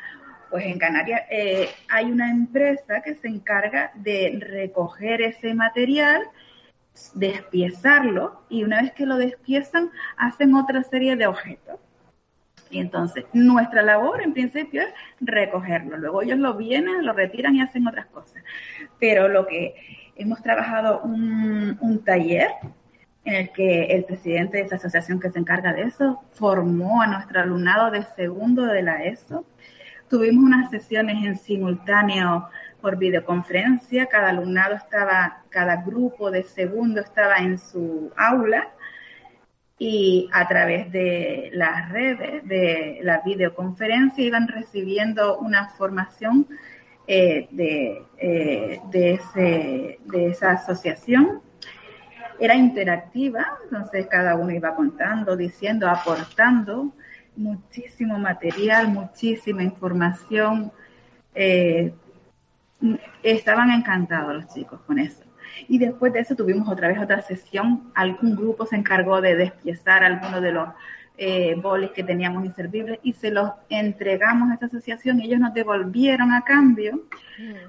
Pues 0.51 0.65
en 0.67 0.79
Canarias 0.79 1.23
eh, 1.31 1.69
hay 1.89 2.11
una 2.11 2.31
empresa 2.31 3.03
que 3.03 3.15
se 3.15 3.29
encarga 3.29 3.91
de 3.95 4.39
recoger 4.41 5.23
ese 5.23 5.55
material, 5.55 6.23
despiezarlo 7.15 8.43
y 8.49 8.65
una 8.65 8.83
vez 8.83 8.93
que 8.93 9.07
lo 9.07 9.17
despiezan 9.17 9.91
hacen 10.17 10.55
otra 10.55 10.83
serie 10.83 11.17
de 11.17 11.27
objetos. 11.27 11.81
Y 12.71 12.81
entonces 12.81 13.25
nuestra 13.33 13.83
labor 13.83 14.23
en 14.23 14.33
principio 14.33 14.83
es 14.83 14.89
recogerlo. 15.21 15.97
Luego 15.97 16.23
ellos 16.23 16.39
lo 16.39 16.55
vienen, 16.55 17.05
lo 17.05 17.13
retiran 17.13 17.55
y 17.55 17.61
hacen 17.61 17.87
otras 17.87 18.07
cosas. 18.07 18.43
Pero 18.99 19.29
lo 19.29 19.47
que 19.47 19.75
hemos 20.17 20.43
trabajado 20.43 21.01
un, 21.03 21.77
un 21.81 22.05
taller 22.05 22.51
en 23.25 23.35
el 23.35 23.51
que 23.51 23.85
el 23.87 24.05
presidente 24.05 24.59
de 24.59 24.65
esa 24.65 24.77
asociación 24.77 25.21
que 25.21 25.31
se 25.31 25.39
encarga 25.39 25.73
de 25.73 25.83
eso 25.83 26.23
formó 26.33 27.03
a 27.03 27.07
nuestro 27.07 27.41
alumnado 27.41 27.91
de 27.91 28.03
segundo 28.03 28.67
de 28.67 28.83
la 28.83 29.05
ESO 29.05 29.45
Tuvimos 30.09 30.45
unas 30.45 30.71
sesiones 30.71 31.25
en 31.25 31.37
simultáneo 31.37 32.49
por 32.81 32.97
videoconferencia, 32.97 34.07
cada 34.07 34.29
alumnado 34.29 34.77
estaba, 34.77 35.43
cada 35.49 35.83
grupo 35.83 36.31
de 36.31 36.45
segundo 36.45 37.01
estaba 37.01 37.39
en 37.39 37.59
su 37.59 38.13
aula 38.17 38.69
y 39.79 40.29
a 40.33 40.49
través 40.49 40.91
de 40.91 41.51
las 41.53 41.91
redes 41.91 42.47
de 42.49 43.01
la 43.03 43.21
videoconferencia 43.21 44.25
iban 44.25 44.49
recibiendo 44.49 45.39
una 45.39 45.69
formación 45.71 46.47
eh, 47.07 47.47
de, 47.51 48.03
eh, 48.19 48.81
de, 48.91 49.13
ese, 49.15 50.01
de 50.05 50.27
esa 50.29 50.53
asociación. 50.53 51.43
Era 52.39 52.55
interactiva, 52.55 53.47
entonces 53.65 54.07
cada 54.07 54.35
uno 54.37 54.51
iba 54.51 54.75
contando, 54.75 55.37
diciendo, 55.37 55.89
aportando 55.89 56.93
muchísimo 57.37 58.19
material, 58.19 58.89
muchísima 58.89 59.63
información. 59.63 60.73
Eh, 61.35 61.95
estaban 63.23 63.71
encantados 63.71 64.35
los 64.35 64.55
chicos 64.55 64.81
con 64.87 64.99
eso. 64.99 65.26
Y 65.69 65.79
después 65.79 66.13
de 66.13 66.21
eso 66.21 66.35
tuvimos 66.35 66.69
otra 66.69 66.89
vez 66.89 66.99
otra 66.99 67.23
sesión. 67.23 67.91
Algún 67.95 68.37
grupo 68.37 68.67
se 68.67 68.77
encargó 68.77 69.21
de 69.21 69.37
despiezar 69.37 70.05
algunos 70.05 70.43
de 70.43 70.53
los 70.53 70.69
eh, 71.19 71.55
bolis 71.55 71.91
que 71.93 72.05
teníamos 72.05 72.45
inservibles 72.45 72.99
y 73.03 73.15
se 73.15 73.31
los 73.31 73.51
entregamos 73.71 74.51
a 74.51 74.55
esta 74.55 74.67
asociación 74.67 75.21
y 75.21 75.27
ellos 75.27 75.41
nos 75.41 75.55
devolvieron 75.55 76.33
a 76.33 76.43
cambio. 76.43 77.05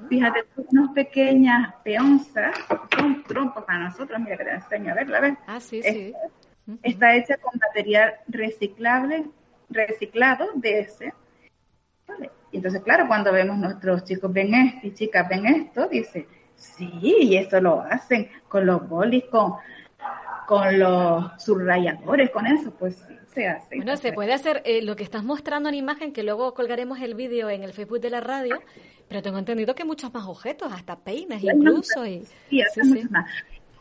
Fíjate, 0.09 0.45
unas 0.69 0.91
pequeñas 0.91 1.73
peonzas, 1.83 2.57
son 2.97 3.23
trompos 3.23 3.63
para 3.63 3.79
nosotros, 3.79 4.19
mira 4.19 4.37
que 4.37 4.43
te 4.43 4.51
enseño 4.51 4.91
a 4.91 4.95
verla, 4.95 5.19
¿ves? 5.21 5.37
Ah, 5.47 5.59
sí, 5.59 5.81
sí. 5.81 6.13
Está 6.83 7.15
hecha 7.15 7.37
con 7.37 7.57
material 7.59 8.15
reciclable 8.27 9.25
reciclado 9.69 10.47
de 10.55 10.79
ese. 10.79 11.13
Y 12.51 12.57
entonces, 12.57 12.81
claro, 12.81 13.07
cuando 13.07 13.31
vemos 13.31 13.57
nuestros 13.57 14.03
chicos 14.03 14.31
ven 14.31 14.53
esto 14.53 14.87
y 14.87 14.93
chicas 14.93 15.27
ven 15.27 15.45
esto, 15.45 15.87
dice, 15.87 16.27
sí, 16.57 16.91
y 17.01 17.37
eso 17.37 17.61
lo 17.61 17.81
hacen 17.81 18.29
con 18.49 18.65
los 18.65 18.87
bolis, 18.87 19.23
con, 19.25 19.53
con 20.45 20.77
los 20.77 21.31
subrayadores, 21.41 22.29
con 22.31 22.45
eso, 22.45 22.71
pues 22.71 23.01
se 23.33 23.47
hace. 23.47 23.77
Bueno, 23.77 23.95
se 23.97 24.13
puede 24.13 24.33
hacer 24.33 24.61
eh, 24.65 24.81
lo 24.81 24.95
que 24.95 25.03
estás 25.03 25.23
mostrando 25.23 25.69
en 25.69 25.75
imagen, 25.75 26.11
que 26.11 26.23
luego 26.23 26.53
colgaremos 26.53 26.99
el 26.99 27.15
vídeo 27.15 27.49
en 27.49 27.63
el 27.63 27.73
Facebook 27.73 28.01
de 28.01 28.09
la 28.09 28.21
radio, 28.21 28.61
pero 29.07 29.21
tengo 29.21 29.37
entendido 29.37 29.75
que 29.75 29.85
muchos 29.85 30.13
más 30.13 30.25
objetos, 30.25 30.73
hasta 30.73 30.97
peines 30.97 31.43
incluso. 31.43 32.05
Y, 32.05 32.25
sí, 32.49 32.61
sí, 32.73 33.03
Más. 33.09 33.29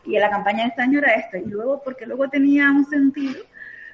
Y 0.05 0.15
en 0.15 0.21
la 0.21 0.29
campaña 0.29 0.63
de 0.63 0.69
este 0.69 0.81
año 0.81 0.99
era 0.99 1.13
esto, 1.15 1.37
y 1.37 1.45
luego, 1.45 1.81
porque 1.83 2.05
luego 2.05 2.29
tenía 2.29 2.71
un 2.71 2.85
sentido 2.85 3.43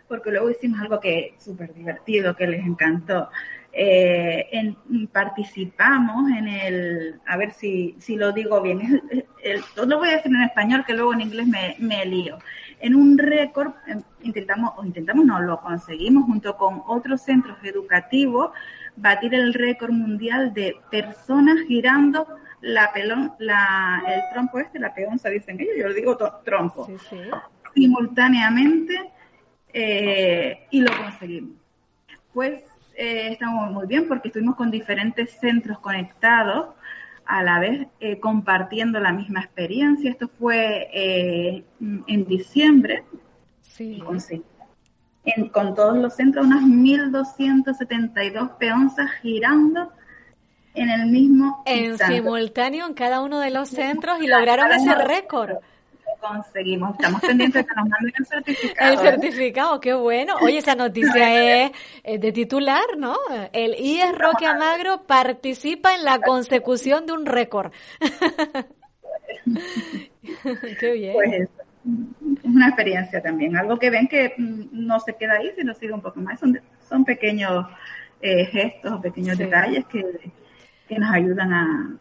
porque 0.07 0.31
luego 0.31 0.51
hicimos 0.51 0.79
algo 0.79 0.99
que 0.99 1.33
súper 1.39 1.73
divertido, 1.73 2.35
que 2.35 2.45
les 2.45 2.63
encantó. 2.65 3.29
Eh, 3.75 4.49
en, 4.51 5.07
participamos 5.07 6.29
en 6.29 6.47
el, 6.47 7.19
a 7.25 7.37
ver 7.37 7.53
si, 7.53 7.95
si 7.97 8.15
lo 8.15 8.31
digo 8.31 8.61
bien, 8.61 9.01
el, 9.41 9.63
lo 9.75 9.97
voy 9.97 10.09
a 10.09 10.17
decir 10.17 10.31
en 10.31 10.43
español 10.43 10.85
que 10.85 10.93
luego 10.93 11.11
en 11.13 11.21
inglés 11.21 11.47
me, 11.47 11.75
me 11.79 12.05
lío. 12.05 12.37
En 12.79 12.93
un 12.93 13.17
récord, 13.17 13.73
em, 13.87 13.99
intentamos, 14.21 14.73
o 14.77 14.85
intentamos, 14.85 15.25
no, 15.25 15.41
lo 15.41 15.59
conseguimos 15.59 16.25
junto 16.25 16.55
con 16.55 16.83
otros 16.85 17.23
centros 17.23 17.57
educativos, 17.63 18.51
batir 18.95 19.33
el 19.33 19.55
récord 19.55 19.91
mundial 19.91 20.53
de 20.53 20.75
personas 20.91 21.57
girando 21.67 22.27
la 22.61 22.93
pelón, 22.93 23.33
la, 23.39 24.03
el 24.07 24.21
trompo 24.33 24.59
este, 24.59 24.77
la 24.77 24.93
peonza, 24.93 25.29
dicen 25.29 25.59
ellos, 25.59 25.73
yo 25.79 25.87
lo 25.87 25.93
digo 25.95 26.15
trompo, 26.45 26.87
simultáneamente 27.73 29.11
eh, 29.73 30.67
y 30.69 30.81
lo 30.81 30.95
conseguimos. 30.95 31.57
Pues 32.31 32.63
eh, 32.95 33.29
estamos 33.31 33.71
muy 33.71 33.87
bien 33.87 34.07
porque 34.07 34.29
estuvimos 34.29 34.55
con 34.55 34.71
diferentes 34.71 35.31
centros 35.39 35.79
conectados 35.79 36.75
a 37.25 37.41
la 37.43 37.59
vez 37.59 37.87
eh, 37.99 38.19
compartiendo 38.19 38.99
la 38.99 39.13
misma 39.13 39.41
experiencia. 39.41 40.11
Esto 40.11 40.29
fue 40.39 41.63
en 41.79 42.25
diciembre. 42.25 43.03
Sí. 43.61 44.03
con 45.51 45.73
todos 45.73 45.97
los 45.97 46.15
centros, 46.15 46.45
unas 46.45 46.61
1.272 46.63 48.57
peonzas 48.57 49.09
girando 49.21 49.91
en 50.75 50.89
el 50.89 51.07
mismo. 51.07 51.63
En 51.65 51.97
simultáneo 51.97 52.85
en 52.85 52.93
cada 52.93 53.21
uno 53.21 53.39
de 53.39 53.49
los 53.49 53.69
centros 53.69 54.21
y 54.21 54.27
lograron 54.27 54.71
ese 54.71 54.93
récord 54.95 55.57
conseguimos. 56.23 56.91
Estamos 56.91 57.21
pendientes 57.21 57.61
de 57.61 57.67
que 57.67 57.75
nos 57.75 57.89
manden 57.89 58.13
el 58.17 58.25
certificado. 58.25 58.91
El 58.91 58.99
certificado, 58.99 59.79
qué 59.79 59.93
bueno. 59.93 60.35
Oye, 60.41 60.57
esa 60.57 60.75
noticia 60.75 61.65
es, 62.03 62.21
de 62.21 62.31
titular, 62.31 62.97
¿no? 62.97 63.17
El 63.51 63.75
IES 63.75 64.17
Roque 64.17 64.45
Amagro 64.45 65.03
participa 65.03 65.95
en 65.95 66.03
la 66.03 66.19
consecución 66.19 67.05
de 67.05 67.13
un 67.13 67.25
récord. 67.25 67.71
qué 70.79 70.91
bien. 70.93 71.13
Pues 71.13 71.33
es 71.33 71.49
una 72.43 72.67
experiencia 72.67 73.21
también. 73.21 73.57
Algo 73.57 73.77
que 73.77 73.89
ven 73.89 74.07
que 74.07 74.33
mm, 74.37 74.67
no 74.71 74.99
se 74.99 75.15
queda 75.15 75.33
ahí, 75.33 75.51
sino 75.57 75.73
sigue 75.73 75.93
un 75.93 76.01
poco 76.01 76.19
más. 76.21 76.39
Son, 76.39 76.59
son 76.87 77.03
pequeños 77.03 77.65
eh, 78.21 78.45
gestos, 78.45 79.01
pequeños 79.01 79.37
detalles 79.37 79.85
que, 79.85 80.31
que 80.87 80.97
nos 80.97 81.13
ayudan 81.13 81.53
a, 81.53 81.97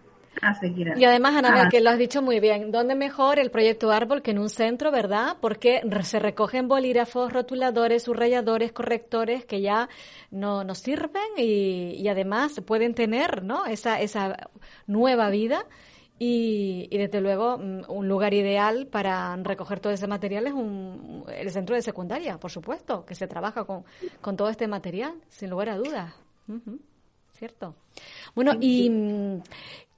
y 0.96 1.04
además, 1.04 1.36
Ana, 1.36 1.68
que 1.68 1.80
lo 1.80 1.90
has 1.90 1.98
dicho 1.98 2.20
muy 2.20 2.40
bien, 2.40 2.72
¿dónde 2.72 2.94
mejor 2.94 3.38
el 3.38 3.50
proyecto 3.50 3.92
Árbol 3.92 4.22
que 4.22 4.32
en 4.32 4.38
un 4.38 4.48
centro, 4.48 4.90
verdad? 4.90 5.36
Porque 5.40 5.82
se 6.02 6.18
recogen 6.18 6.68
bolígrafos, 6.68 7.32
rotuladores, 7.32 8.04
subrayadores, 8.04 8.72
correctores 8.72 9.44
que 9.44 9.60
ya 9.60 9.88
no 10.30 10.64
nos 10.64 10.78
sirven 10.78 11.22
y, 11.36 12.08
además 12.08 12.60
pueden 12.66 12.94
tener 12.94 13.44
¿no? 13.44 13.66
esa, 13.66 14.00
esa 14.00 14.50
nueva 14.86 15.30
vida. 15.30 15.66
Y, 16.18 16.88
desde 16.90 17.20
luego 17.20 17.58
mm, 17.58 17.82
un 17.88 18.08
lugar 18.08 18.34
ideal 18.34 18.86
para 18.86 19.36
recoger 19.36 19.80
todo 19.80 19.92
ese 19.92 20.06
material 20.06 20.46
es 20.46 20.52
un, 20.52 21.24
el 21.28 21.50
centro 21.50 21.76
de 21.76 21.82
secundaria, 21.82 22.38
por 22.38 22.50
supuesto, 22.50 23.04
que 23.04 23.14
se 23.14 23.26
trabaja 23.26 23.64
con, 23.64 23.84
con 24.20 24.36
todo 24.36 24.48
este 24.48 24.66
material, 24.66 25.14
sin 25.28 25.50
lugar 25.50 25.68
a 25.68 25.76
dudas. 25.76 26.14
¿Cierto? 27.32 27.74
Bueno, 28.34 28.52
y 28.60 28.90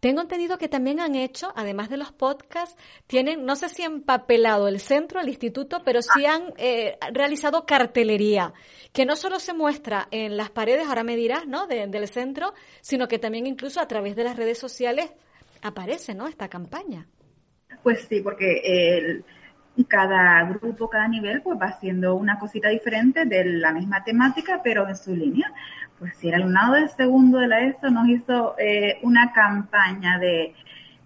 tengo 0.05 0.21
entendido 0.21 0.59
que 0.59 0.69
también 0.69 1.01
han 1.01 1.15
hecho, 1.15 1.51
además 1.57 1.89
de 1.89 1.97
los 1.97 2.13
podcasts, 2.13 2.77
tienen, 3.07 3.47
no 3.47 3.57
sé 3.57 3.71
si 3.71 3.85
empapelado 3.85 4.69
el 4.69 4.79
centro, 4.79 5.19
el 5.19 5.31
instituto, 5.31 5.81
pero 5.83 6.03
sí 6.03 6.27
han 6.27 6.53
eh, 6.59 6.99
realizado 7.11 7.65
cartelería, 7.65 8.53
que 8.93 9.07
no 9.07 9.17
solo 9.17 9.41
se 9.41 9.55
muestra 9.55 10.07
en 10.11 10.37
las 10.37 10.51
paredes, 10.51 10.87
ahora 10.89 11.05
me 11.05 11.17
dirás, 11.17 11.47
¿no? 11.47 11.67
del 11.67 12.07
centro, 12.07 12.53
sino 12.83 13.09
que 13.09 13.19
también 13.19 13.47
incluso 13.47 13.81
a 13.81 13.89
través 13.89 14.15
de 14.15 14.25
las 14.25 14.37
redes 14.37 14.59
sociales 14.59 15.11
aparece, 15.63 16.15
¿no? 16.15 16.29
Esta 16.29 16.51
campaña. 16.51 17.09
Pues 17.83 18.07
sí, 18.07 18.21
porque 18.21 18.61
el, 18.63 19.25
cada 19.89 20.45
grupo, 20.45 20.89
cada 20.89 21.09
nivel, 21.09 21.43
pues 21.43 21.59
va 21.61 21.67
haciendo 21.67 22.15
una 22.15 22.39
cosita 22.39 22.69
diferente 22.69 23.25
de 23.25 23.45
la 23.45 23.73
misma 23.73 24.05
temática, 24.05 24.61
pero 24.63 24.89
en 24.89 24.97
su 24.97 25.15
línea 25.15 25.53
pues 25.99 26.17
si 26.17 26.29
el 26.29 26.35
alumnado 26.35 26.75
del 26.75 26.91
segundo 26.91 27.39
de 27.39 27.49
la 27.49 27.61
ESO 27.61 27.91
nos 27.91 28.09
hizo 28.09 28.55
eh, 28.59 28.99
una 29.03 29.33
campaña 29.33 30.19
de 30.19 30.55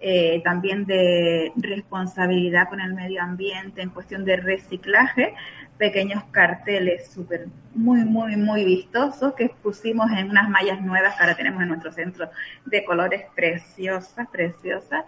eh, 0.00 0.40
también 0.44 0.86
de 0.86 1.52
responsabilidad 1.56 2.68
con 2.68 2.80
el 2.80 2.94
medio 2.94 3.20
ambiente 3.22 3.82
en 3.82 3.90
cuestión 3.90 4.24
de 4.24 4.36
reciclaje, 4.36 5.34
pequeños 5.76 6.22
carteles 6.30 7.10
súper, 7.10 7.48
muy, 7.74 8.04
muy, 8.04 8.36
muy 8.36 8.64
vistosos 8.64 9.34
que 9.34 9.50
pusimos 9.62 10.10
en 10.12 10.30
unas 10.30 10.48
mallas 10.48 10.80
nuevas 10.80 11.16
que 11.16 11.22
ahora 11.22 11.36
tenemos 11.36 11.62
en 11.62 11.68
nuestro 11.68 11.92
centro 11.92 12.30
de 12.64 12.84
colores 12.84 13.24
preciosas, 13.34 14.28
preciosas. 14.28 15.04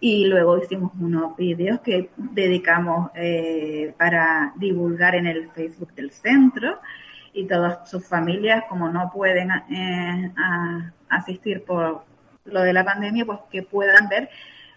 Y 0.00 0.26
luego 0.26 0.58
hicimos 0.58 0.92
unos 1.00 1.36
vídeos 1.36 1.80
que 1.80 2.10
dedicamos 2.16 3.10
eh, 3.14 3.94
para 3.98 4.52
divulgar 4.56 5.14
en 5.14 5.26
el 5.26 5.50
Facebook 5.50 5.92
del 5.94 6.10
centro 6.10 6.78
y 7.32 7.46
todas 7.46 7.88
sus 7.90 8.06
familias, 8.06 8.64
como 8.68 8.88
no 8.88 9.10
pueden 9.12 9.50
eh, 9.50 10.32
asistir 11.08 11.64
por 11.64 12.04
lo 12.44 12.60
de 12.62 12.72
la 12.72 12.84
pandemia, 12.84 13.24
pues 13.24 13.38
que 13.50 13.62
puedan 13.62 14.08
ver 14.08 14.28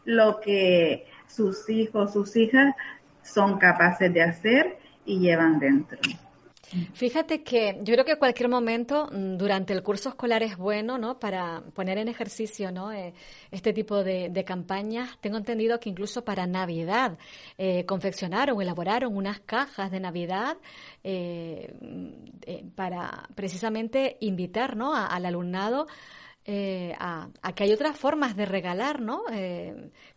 lo 0.06 0.40
que 0.40 1.08
sus 1.28 1.70
hijos, 1.70 2.14
sus 2.14 2.36
hijas 2.36 2.76
son 3.24 3.58
capaces 3.58 4.14
de 4.14 4.22
hacer 4.22 4.78
y 5.06 5.20
llevan 5.20 5.60
dentro. 5.60 6.00
Fíjate 6.94 7.44
que 7.44 7.80
yo 7.84 7.94
creo 7.94 8.06
que 8.06 8.18
cualquier 8.18 8.50
momento 8.50 9.08
mm, 9.12 9.38
durante 9.38 9.74
el 9.74 9.84
curso 9.84 10.10
escolar 10.10 10.44
es 10.44 10.58
bueno, 10.58 10.98
¿no? 10.98 11.20
Para 11.20 11.62
poner 11.74 11.98
en 11.98 12.08
ejercicio, 12.08 12.72
¿no? 12.72 12.92
Eh, 12.92 13.14
este 13.52 13.74
tipo 13.74 14.04
de, 14.04 14.44
campañas. 14.46 15.18
Tengo 15.22 15.38
entendido 15.38 15.80
que 15.80 15.90
incluso 15.90 16.24
para 16.24 16.46
Navidad 16.46 17.18
eh, 17.58 17.86
confeccionaron, 17.86 18.62
elaboraron 18.62 19.16
unas 19.16 19.40
cajas 19.40 19.92
de 19.92 20.00
Navidad 20.00 20.58
eh, 21.04 21.74
mm, 21.82 22.70
para 22.76 23.28
precisamente 23.36 24.18
invitar, 24.22 24.76
¿no? 24.76 24.96
al 24.96 25.26
alumnado. 25.26 25.88
a, 26.48 27.54
que 27.56 27.64
hay 27.64 27.74
otras 27.74 27.98
formas 27.98 28.36
de 28.36 28.46
regalar, 28.46 29.02
¿no? 29.02 29.24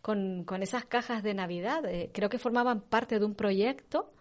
con, 0.01 0.43
con, 0.43 0.61
esas 0.61 0.85
cajas 0.85 1.23
de 1.23 1.33
Navidad. 1.33 1.81
creo 2.11 2.29
que 2.29 2.37
formaban 2.37 2.81
parte 2.81 3.17
de 3.17 3.25
un 3.25 3.33
proyecto 3.33 4.11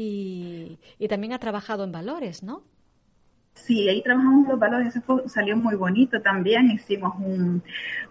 y, 0.00 1.08
también 1.08 1.32
ha 1.32 1.38
trabajado 1.38 1.84
en 1.84 1.92
valores, 1.92 2.42
¿no? 2.42 2.62
Sí, 3.54 3.88
ahí 3.88 4.02
trabajamos 4.02 4.48
los 4.48 4.58
valores, 4.58 4.96
eso 4.96 5.28
salió 5.28 5.56
muy 5.56 5.74
bonito 5.74 6.22
también, 6.22 6.70
hicimos 6.70 7.14
un, 7.18 7.62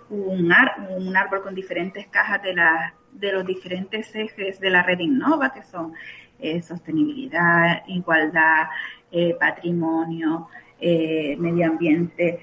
un, 0.10 0.54
un 0.98 1.18
árbol 1.18 1.42
con 1.42 1.56
diferentes 1.56 2.08
cajas 2.08 2.44
de, 2.44 2.54
la, 2.54 2.94
de 3.14 3.32
los 3.32 3.46
diferentes 3.46 4.14
ejes 4.16 4.60
de 4.60 4.70
la 4.70 4.84
red 4.84 5.00
Innova, 5.00 5.52
que 5.52 5.64
son 5.64 5.94
eh, 6.38 6.62
sostenibilidad, 6.62 7.84
igualdad, 7.88 8.68
eh, 9.12 9.36
patrimonio, 9.40 10.50
eh, 10.80 11.36
medio 11.38 11.68
ambiente, 11.68 12.40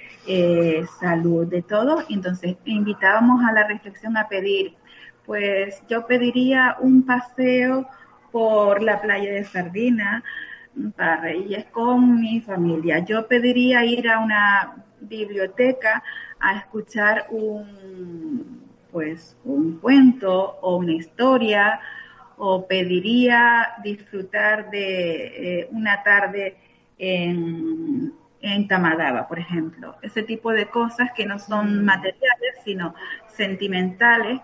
salud, 0.99 1.47
de 1.47 1.63
todo. 1.63 2.03
Entonces, 2.09 2.57
invitábamos 2.65 3.45
a 3.45 3.53
la 3.53 3.67
reflexión 3.69 4.17
a 4.17 4.27
pedir, 4.29 4.75
pues 5.25 5.83
yo 5.89 6.07
pediría 6.07 6.77
un 6.81 7.05
paseo 7.07 7.87
por 8.37 8.83
la 8.83 9.01
playa 9.01 9.33
de 9.33 9.45
Sardina 9.45 10.23
para 10.95 11.23
Reyes 11.23 11.65
con 11.73 12.21
mi 12.21 12.43
familia. 12.43 12.99
Yo 12.99 13.27
pediría 13.27 13.83
ir 13.83 14.11
a 14.11 14.19
una 14.19 14.85
biblioteca 15.01 16.03
a 16.39 16.59
escuchar 16.59 17.29
un 17.31 18.61
pues 18.93 19.39
un 19.43 19.79
cuento 19.79 20.59
o 20.61 20.77
una 20.77 20.93
historia 20.93 21.81
o 22.37 22.67
pediría 22.67 23.69
disfrutar 23.83 24.69
de 24.69 25.61
eh, 25.61 25.69
una 25.71 26.03
tarde 26.03 26.59
en, 26.99 28.13
en 28.43 28.69
Tamadaba, 28.69 29.29
por 29.29 29.39
ejemplo. 29.39 29.97
Ese 30.03 30.23
tipo 30.23 30.53
de 30.53 30.69
cosas 30.69 31.11
que 31.17 31.25
no 31.25 31.39
son 31.39 31.87
materiales, 31.87 32.57
sino 32.63 32.95
sentimentales 33.29 34.43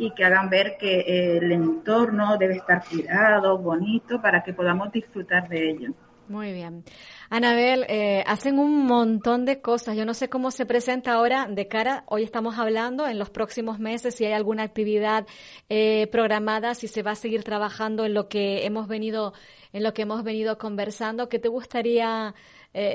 y 0.00 0.12
que 0.12 0.24
hagan 0.24 0.48
ver 0.48 0.78
que 0.78 1.00
eh, 1.00 1.36
el 1.36 1.52
entorno 1.52 2.38
debe 2.38 2.56
estar 2.56 2.82
cuidado, 2.88 3.58
bonito, 3.58 4.20
para 4.22 4.42
que 4.42 4.54
podamos 4.54 4.90
disfrutar 4.90 5.46
de 5.46 5.70
ello. 5.70 5.92
Muy 6.26 6.54
bien. 6.54 6.84
Anabel, 7.28 7.84
eh, 7.86 8.24
hacen 8.26 8.58
un 8.58 8.86
montón 8.86 9.44
de 9.44 9.60
cosas. 9.60 9.96
Yo 9.96 10.06
no 10.06 10.14
sé 10.14 10.30
cómo 10.30 10.52
se 10.52 10.64
presenta 10.64 11.12
ahora 11.12 11.48
de 11.50 11.68
cara, 11.68 12.04
hoy 12.06 12.22
estamos 12.22 12.58
hablando 12.58 13.06
en 13.06 13.18
los 13.18 13.28
próximos 13.28 13.78
meses, 13.78 14.14
si 14.14 14.24
hay 14.24 14.32
alguna 14.32 14.62
actividad 14.62 15.26
eh, 15.68 16.06
programada, 16.10 16.74
si 16.74 16.88
se 16.88 17.02
va 17.02 17.10
a 17.10 17.16
seguir 17.16 17.44
trabajando 17.44 18.06
en 18.06 18.14
lo 18.14 18.28
que 18.28 18.64
hemos 18.64 18.88
venido, 18.88 19.34
en 19.74 19.82
lo 19.82 19.92
que 19.92 20.02
hemos 20.02 20.24
venido 20.24 20.56
conversando. 20.56 21.28
¿Qué 21.28 21.38
te 21.38 21.48
gustaría 21.48 22.34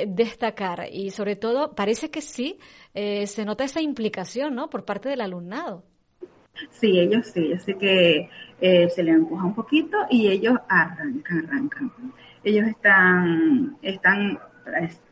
destacar? 0.08 0.88
Y 0.90 1.12
sobre 1.12 1.36
todo, 1.36 1.76
parece 1.76 2.10
que 2.10 2.22
sí, 2.22 2.58
se 2.94 3.44
nota 3.46 3.66
esa 3.66 3.82
implicación, 3.82 4.56
¿no? 4.56 4.70
Por 4.70 4.86
parte 4.86 5.10
del 5.10 5.20
alumnado. 5.20 5.84
Sí, 6.72 7.00
ellos 7.00 7.28
sí, 7.28 7.50
yo 7.50 7.58
sé 7.60 7.76
que 7.76 8.30
eh, 8.62 8.90
se 8.90 9.04
les 9.04 9.16
empuja 9.16 9.46
un 9.46 9.56
poquito 9.56 9.98
y 10.10 10.28
ellos 10.28 10.58
arrancan, 10.70 11.46
arrancan. 11.48 11.92
Ellos 12.44 12.68
están, 12.68 13.78
están, 13.82 14.40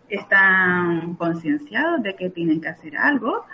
están 0.07 1.15
concienciados 1.15 2.03
de 2.03 2.15
que 2.15 2.29
tienen 2.29 2.61
que 2.61 2.69
hacer 2.69 2.97
algo 2.97 3.45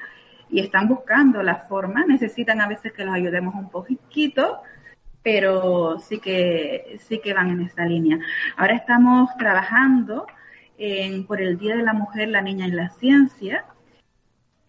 y 0.49 0.59
están 0.59 0.87
buscando 0.87 1.43
la 1.43 1.55
forma, 1.55 2.05
necesitan 2.05 2.59
a 2.61 2.67
veces 2.67 2.91
que 2.93 3.05
los 3.05 3.13
ayudemos 3.13 3.55
un 3.55 3.69
poquito, 3.69 4.61
pero 5.21 5.99
sí 5.99 6.19
que, 6.19 6.97
sí 7.07 7.19
que 7.19 7.33
van 7.33 7.49
en 7.51 7.61
esa 7.61 7.85
línea. 7.85 8.19
Ahora 8.57 8.75
estamos 8.75 9.29
trabajando 9.37 10.25
en, 10.77 11.25
por 11.25 11.41
el 11.41 11.57
Día 11.57 11.75
de 11.75 11.83
la 11.83 11.93
Mujer, 11.93 12.29
la 12.29 12.41
Niña 12.41 12.67
y 12.67 12.71
la 12.71 12.89
Ciencia, 12.89 13.65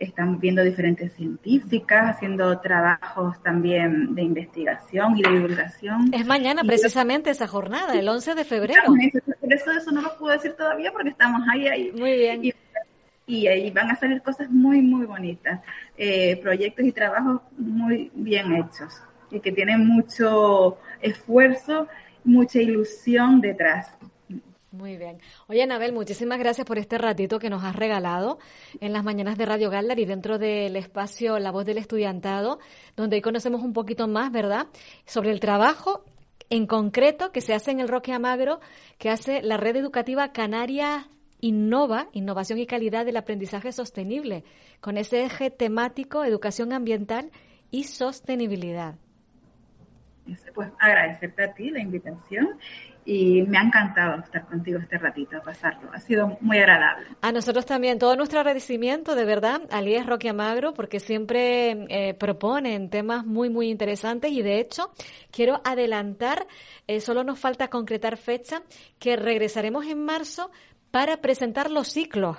están 0.01 0.41
viendo 0.41 0.65
diferentes 0.65 1.13
científicas, 1.13 2.17
haciendo 2.17 2.59
trabajos 2.61 3.41
también 3.43 4.15
de 4.15 4.23
investigación 4.23 5.19
y 5.19 5.23
de 5.23 5.31
divulgación. 5.31 6.13
Es 6.13 6.27
mañana 6.27 6.65
precisamente 6.65 7.29
esa 7.29 7.47
jornada, 7.47 7.93
el 7.93 8.09
11 8.09 8.35
de 8.35 8.45
febrero. 8.45 8.83
Por 9.41 9.53
eso 9.53 9.71
eso 9.71 9.91
no 9.93 10.01
lo 10.01 10.17
puedo 10.17 10.33
decir 10.33 10.55
todavía 10.55 10.91
porque 10.91 11.11
estamos 11.11 11.43
ahí, 11.53 11.69
ahí. 11.69 11.93
Muy 11.93 12.17
bien. 12.17 12.53
Y, 13.27 13.47
ahí 13.47 13.71
van 13.71 13.91
a 13.91 13.97
salir 13.97 14.23
cosas 14.23 14.51
muy, 14.51 14.83
muy 14.83 15.07
bonitas, 15.07 15.61
eh, 15.97 16.37
proyectos 16.43 16.85
y 16.85 16.91
trabajos 16.91 17.43
muy 17.57 18.11
bien 18.15 18.53
hechos 18.55 19.01
y 19.31 19.39
que 19.39 19.53
tienen 19.53 19.87
mucho 19.87 20.79
esfuerzo, 21.01 21.87
mucha 22.25 22.59
ilusión 22.59 23.41
detrás. 23.41 23.97
Muy 24.73 24.97
bien. 24.97 25.19
Oye, 25.49 25.65
Anabel, 25.65 25.93
muchísimas 25.93 26.39
gracias 26.39 26.65
por 26.65 26.79
este 26.79 26.97
ratito 26.97 27.41
que 27.41 27.51
nos 27.51 27.65
has 27.65 27.75
regalado 27.75 28.39
en 28.81 28.93
las 28.93 29.03
mañanas 29.03 29.37
de 29.37 29.45
Radio 29.45 29.69
Gallar 29.69 29.99
y 29.99 30.05
dentro 30.05 30.39
del 30.39 30.77
espacio 30.77 31.41
La 31.41 31.51
Voz 31.51 31.65
del 31.65 31.79
Estudiantado, 31.79 32.61
donde 32.97 33.17
hoy 33.17 33.23
conocemos 33.23 33.63
un 33.63 33.73
poquito 33.73 34.07
más, 34.07 34.31
¿verdad?, 34.31 34.69
sobre 35.07 35.33
el 35.33 35.41
trabajo 35.41 36.05
en 36.51 36.69
concreto 36.69 37.33
que 37.33 37.41
se 37.41 37.53
hace 37.53 37.73
en 37.73 37.81
el 37.81 37.89
Roque 37.89 38.13
Amagro, 38.13 38.61
que 38.99 39.11
hace 39.11 39.43
la 39.43 39.57
red 39.57 39.75
educativa 39.75 40.31
Canaria 40.31 41.09
Innova, 41.41 42.09
Innovación 42.13 42.59
y 42.59 42.67
Calidad 42.67 43.05
del 43.05 43.17
Aprendizaje 43.17 43.73
Sostenible, 43.73 44.45
con 44.81 44.99
ese 44.99 45.25
eje 45.25 45.51
temático, 45.51 46.23
educación 46.23 46.73
ambiental 46.73 47.33
y 47.73 47.85
sostenibilidad. 47.85 48.97
Pues 50.55 50.69
agradecerte 50.79 51.45
a 51.45 51.55
ti 51.55 51.71
la 51.71 51.81
invitación 51.81 52.59
y 53.13 53.43
me 53.43 53.59
ha 53.59 53.63
encantado 53.63 54.23
estar 54.23 54.47
contigo 54.47 54.79
este 54.79 54.97
ratito, 54.97 55.43
pasarlo. 55.45 55.91
Ha 55.93 55.99
sido 55.99 56.39
muy 56.41 56.59
agradable. 56.59 57.09
A 57.23 57.33
nosotros 57.33 57.67
también, 57.67 57.99
todo 57.99 58.15
nuestro 58.15 58.39
agradecimiento, 58.39 59.17
de 59.17 59.25
verdad, 59.25 59.63
a 59.73 59.83
Líes 59.83 60.07
Roque 60.07 60.29
Amagro, 60.29 60.75
porque 60.75 61.01
siempre 61.01 61.87
eh, 61.89 62.15
proponen 62.15 62.89
temas 62.89 63.27
muy, 63.27 63.51
muy 63.51 63.69
interesantes 63.69 64.31
y 64.31 64.43
de 64.43 64.61
hecho 64.61 64.93
quiero 65.33 65.61
adelantar, 65.65 66.47
eh, 66.87 67.01
solo 67.01 67.25
nos 67.25 67.41
falta 67.41 67.67
concretar 67.67 68.17
fecha, 68.17 68.63
que 69.01 69.17
regresaremos 69.17 69.87
en 69.87 70.05
marzo 70.05 70.53
para 70.93 71.17
presentar 71.17 71.69
los 71.73 71.89
ciclos 71.89 72.37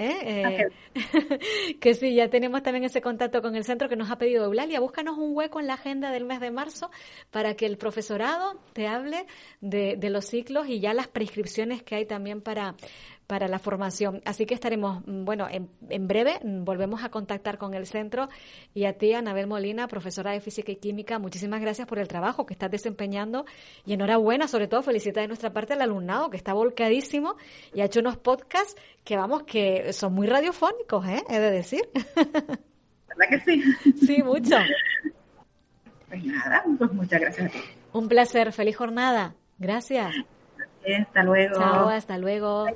¿Eh? 0.00 0.70
Eh, 0.94 1.74
que 1.80 1.92
sí, 1.92 2.14
ya 2.14 2.30
tenemos 2.30 2.62
también 2.62 2.84
ese 2.84 3.02
contacto 3.02 3.42
con 3.42 3.54
el 3.54 3.64
centro 3.64 3.86
que 3.86 3.96
nos 3.96 4.10
ha 4.10 4.16
pedido 4.16 4.46
Eulalia. 4.46 4.80
Búscanos 4.80 5.18
un 5.18 5.36
hueco 5.36 5.60
en 5.60 5.66
la 5.66 5.74
agenda 5.74 6.10
del 6.10 6.24
mes 6.24 6.40
de 6.40 6.50
marzo 6.50 6.90
para 7.30 7.54
que 7.54 7.66
el 7.66 7.76
profesorado 7.76 8.58
te 8.72 8.88
hable 8.88 9.26
de, 9.60 9.96
de 9.98 10.08
los 10.08 10.24
ciclos 10.24 10.68
y 10.68 10.80
ya 10.80 10.94
las 10.94 11.06
prescripciones 11.06 11.82
que 11.82 11.96
hay 11.96 12.06
también 12.06 12.40
para, 12.40 12.76
para 13.30 13.46
la 13.46 13.60
formación. 13.60 14.20
Así 14.24 14.44
que 14.44 14.54
estaremos, 14.54 15.06
mm, 15.06 15.24
bueno, 15.24 15.46
en, 15.48 15.70
en, 15.88 16.08
breve 16.08 16.40
mm, 16.42 16.64
volvemos 16.64 17.04
a 17.04 17.10
contactar 17.10 17.58
con 17.58 17.74
el 17.74 17.86
centro 17.86 18.28
y 18.74 18.86
a 18.86 18.94
ti, 18.94 19.14
Anabel 19.14 19.46
Molina, 19.46 19.86
profesora 19.86 20.32
de 20.32 20.40
Física 20.40 20.72
y 20.72 20.76
Química, 20.76 21.20
muchísimas 21.20 21.60
gracias 21.60 21.86
por 21.86 22.00
el 22.00 22.08
trabajo 22.08 22.44
que 22.44 22.54
estás 22.54 22.72
desempeñando 22.72 23.46
y 23.86 23.92
enhorabuena, 23.92 24.48
sobre 24.48 24.66
todo 24.66 24.82
felicitar 24.82 25.22
de 25.22 25.28
nuestra 25.28 25.52
parte 25.52 25.74
al 25.74 25.82
alumnado 25.82 26.28
que 26.28 26.36
está 26.36 26.54
volcadísimo 26.54 27.36
y 27.72 27.82
ha 27.82 27.84
hecho 27.84 28.00
unos 28.00 28.16
podcasts 28.16 28.74
que, 29.04 29.16
vamos, 29.16 29.44
que 29.44 29.92
son 29.92 30.12
muy 30.12 30.26
radiofónicos, 30.26 31.06
¿eh? 31.06 31.22
He 31.28 31.38
de 31.38 31.52
decir. 31.52 31.82
¿Verdad 31.94 33.28
que 33.28 33.40
sí? 33.44 33.62
Sí, 34.06 34.24
mucho. 34.24 34.56
Pues 36.08 36.24
nada, 36.24 36.64
pues 36.76 36.92
muchas 36.92 37.20
gracias 37.20 37.46
a 37.46 37.52
ti. 37.52 37.60
Un 37.92 38.08
placer, 38.08 38.52
feliz 38.52 38.76
jornada. 38.76 39.36
Gracias. 39.56 40.16
Hasta 41.00 41.22
luego. 41.22 41.54
Chao, 41.54 41.88
hasta 41.90 42.18
luego. 42.18 42.66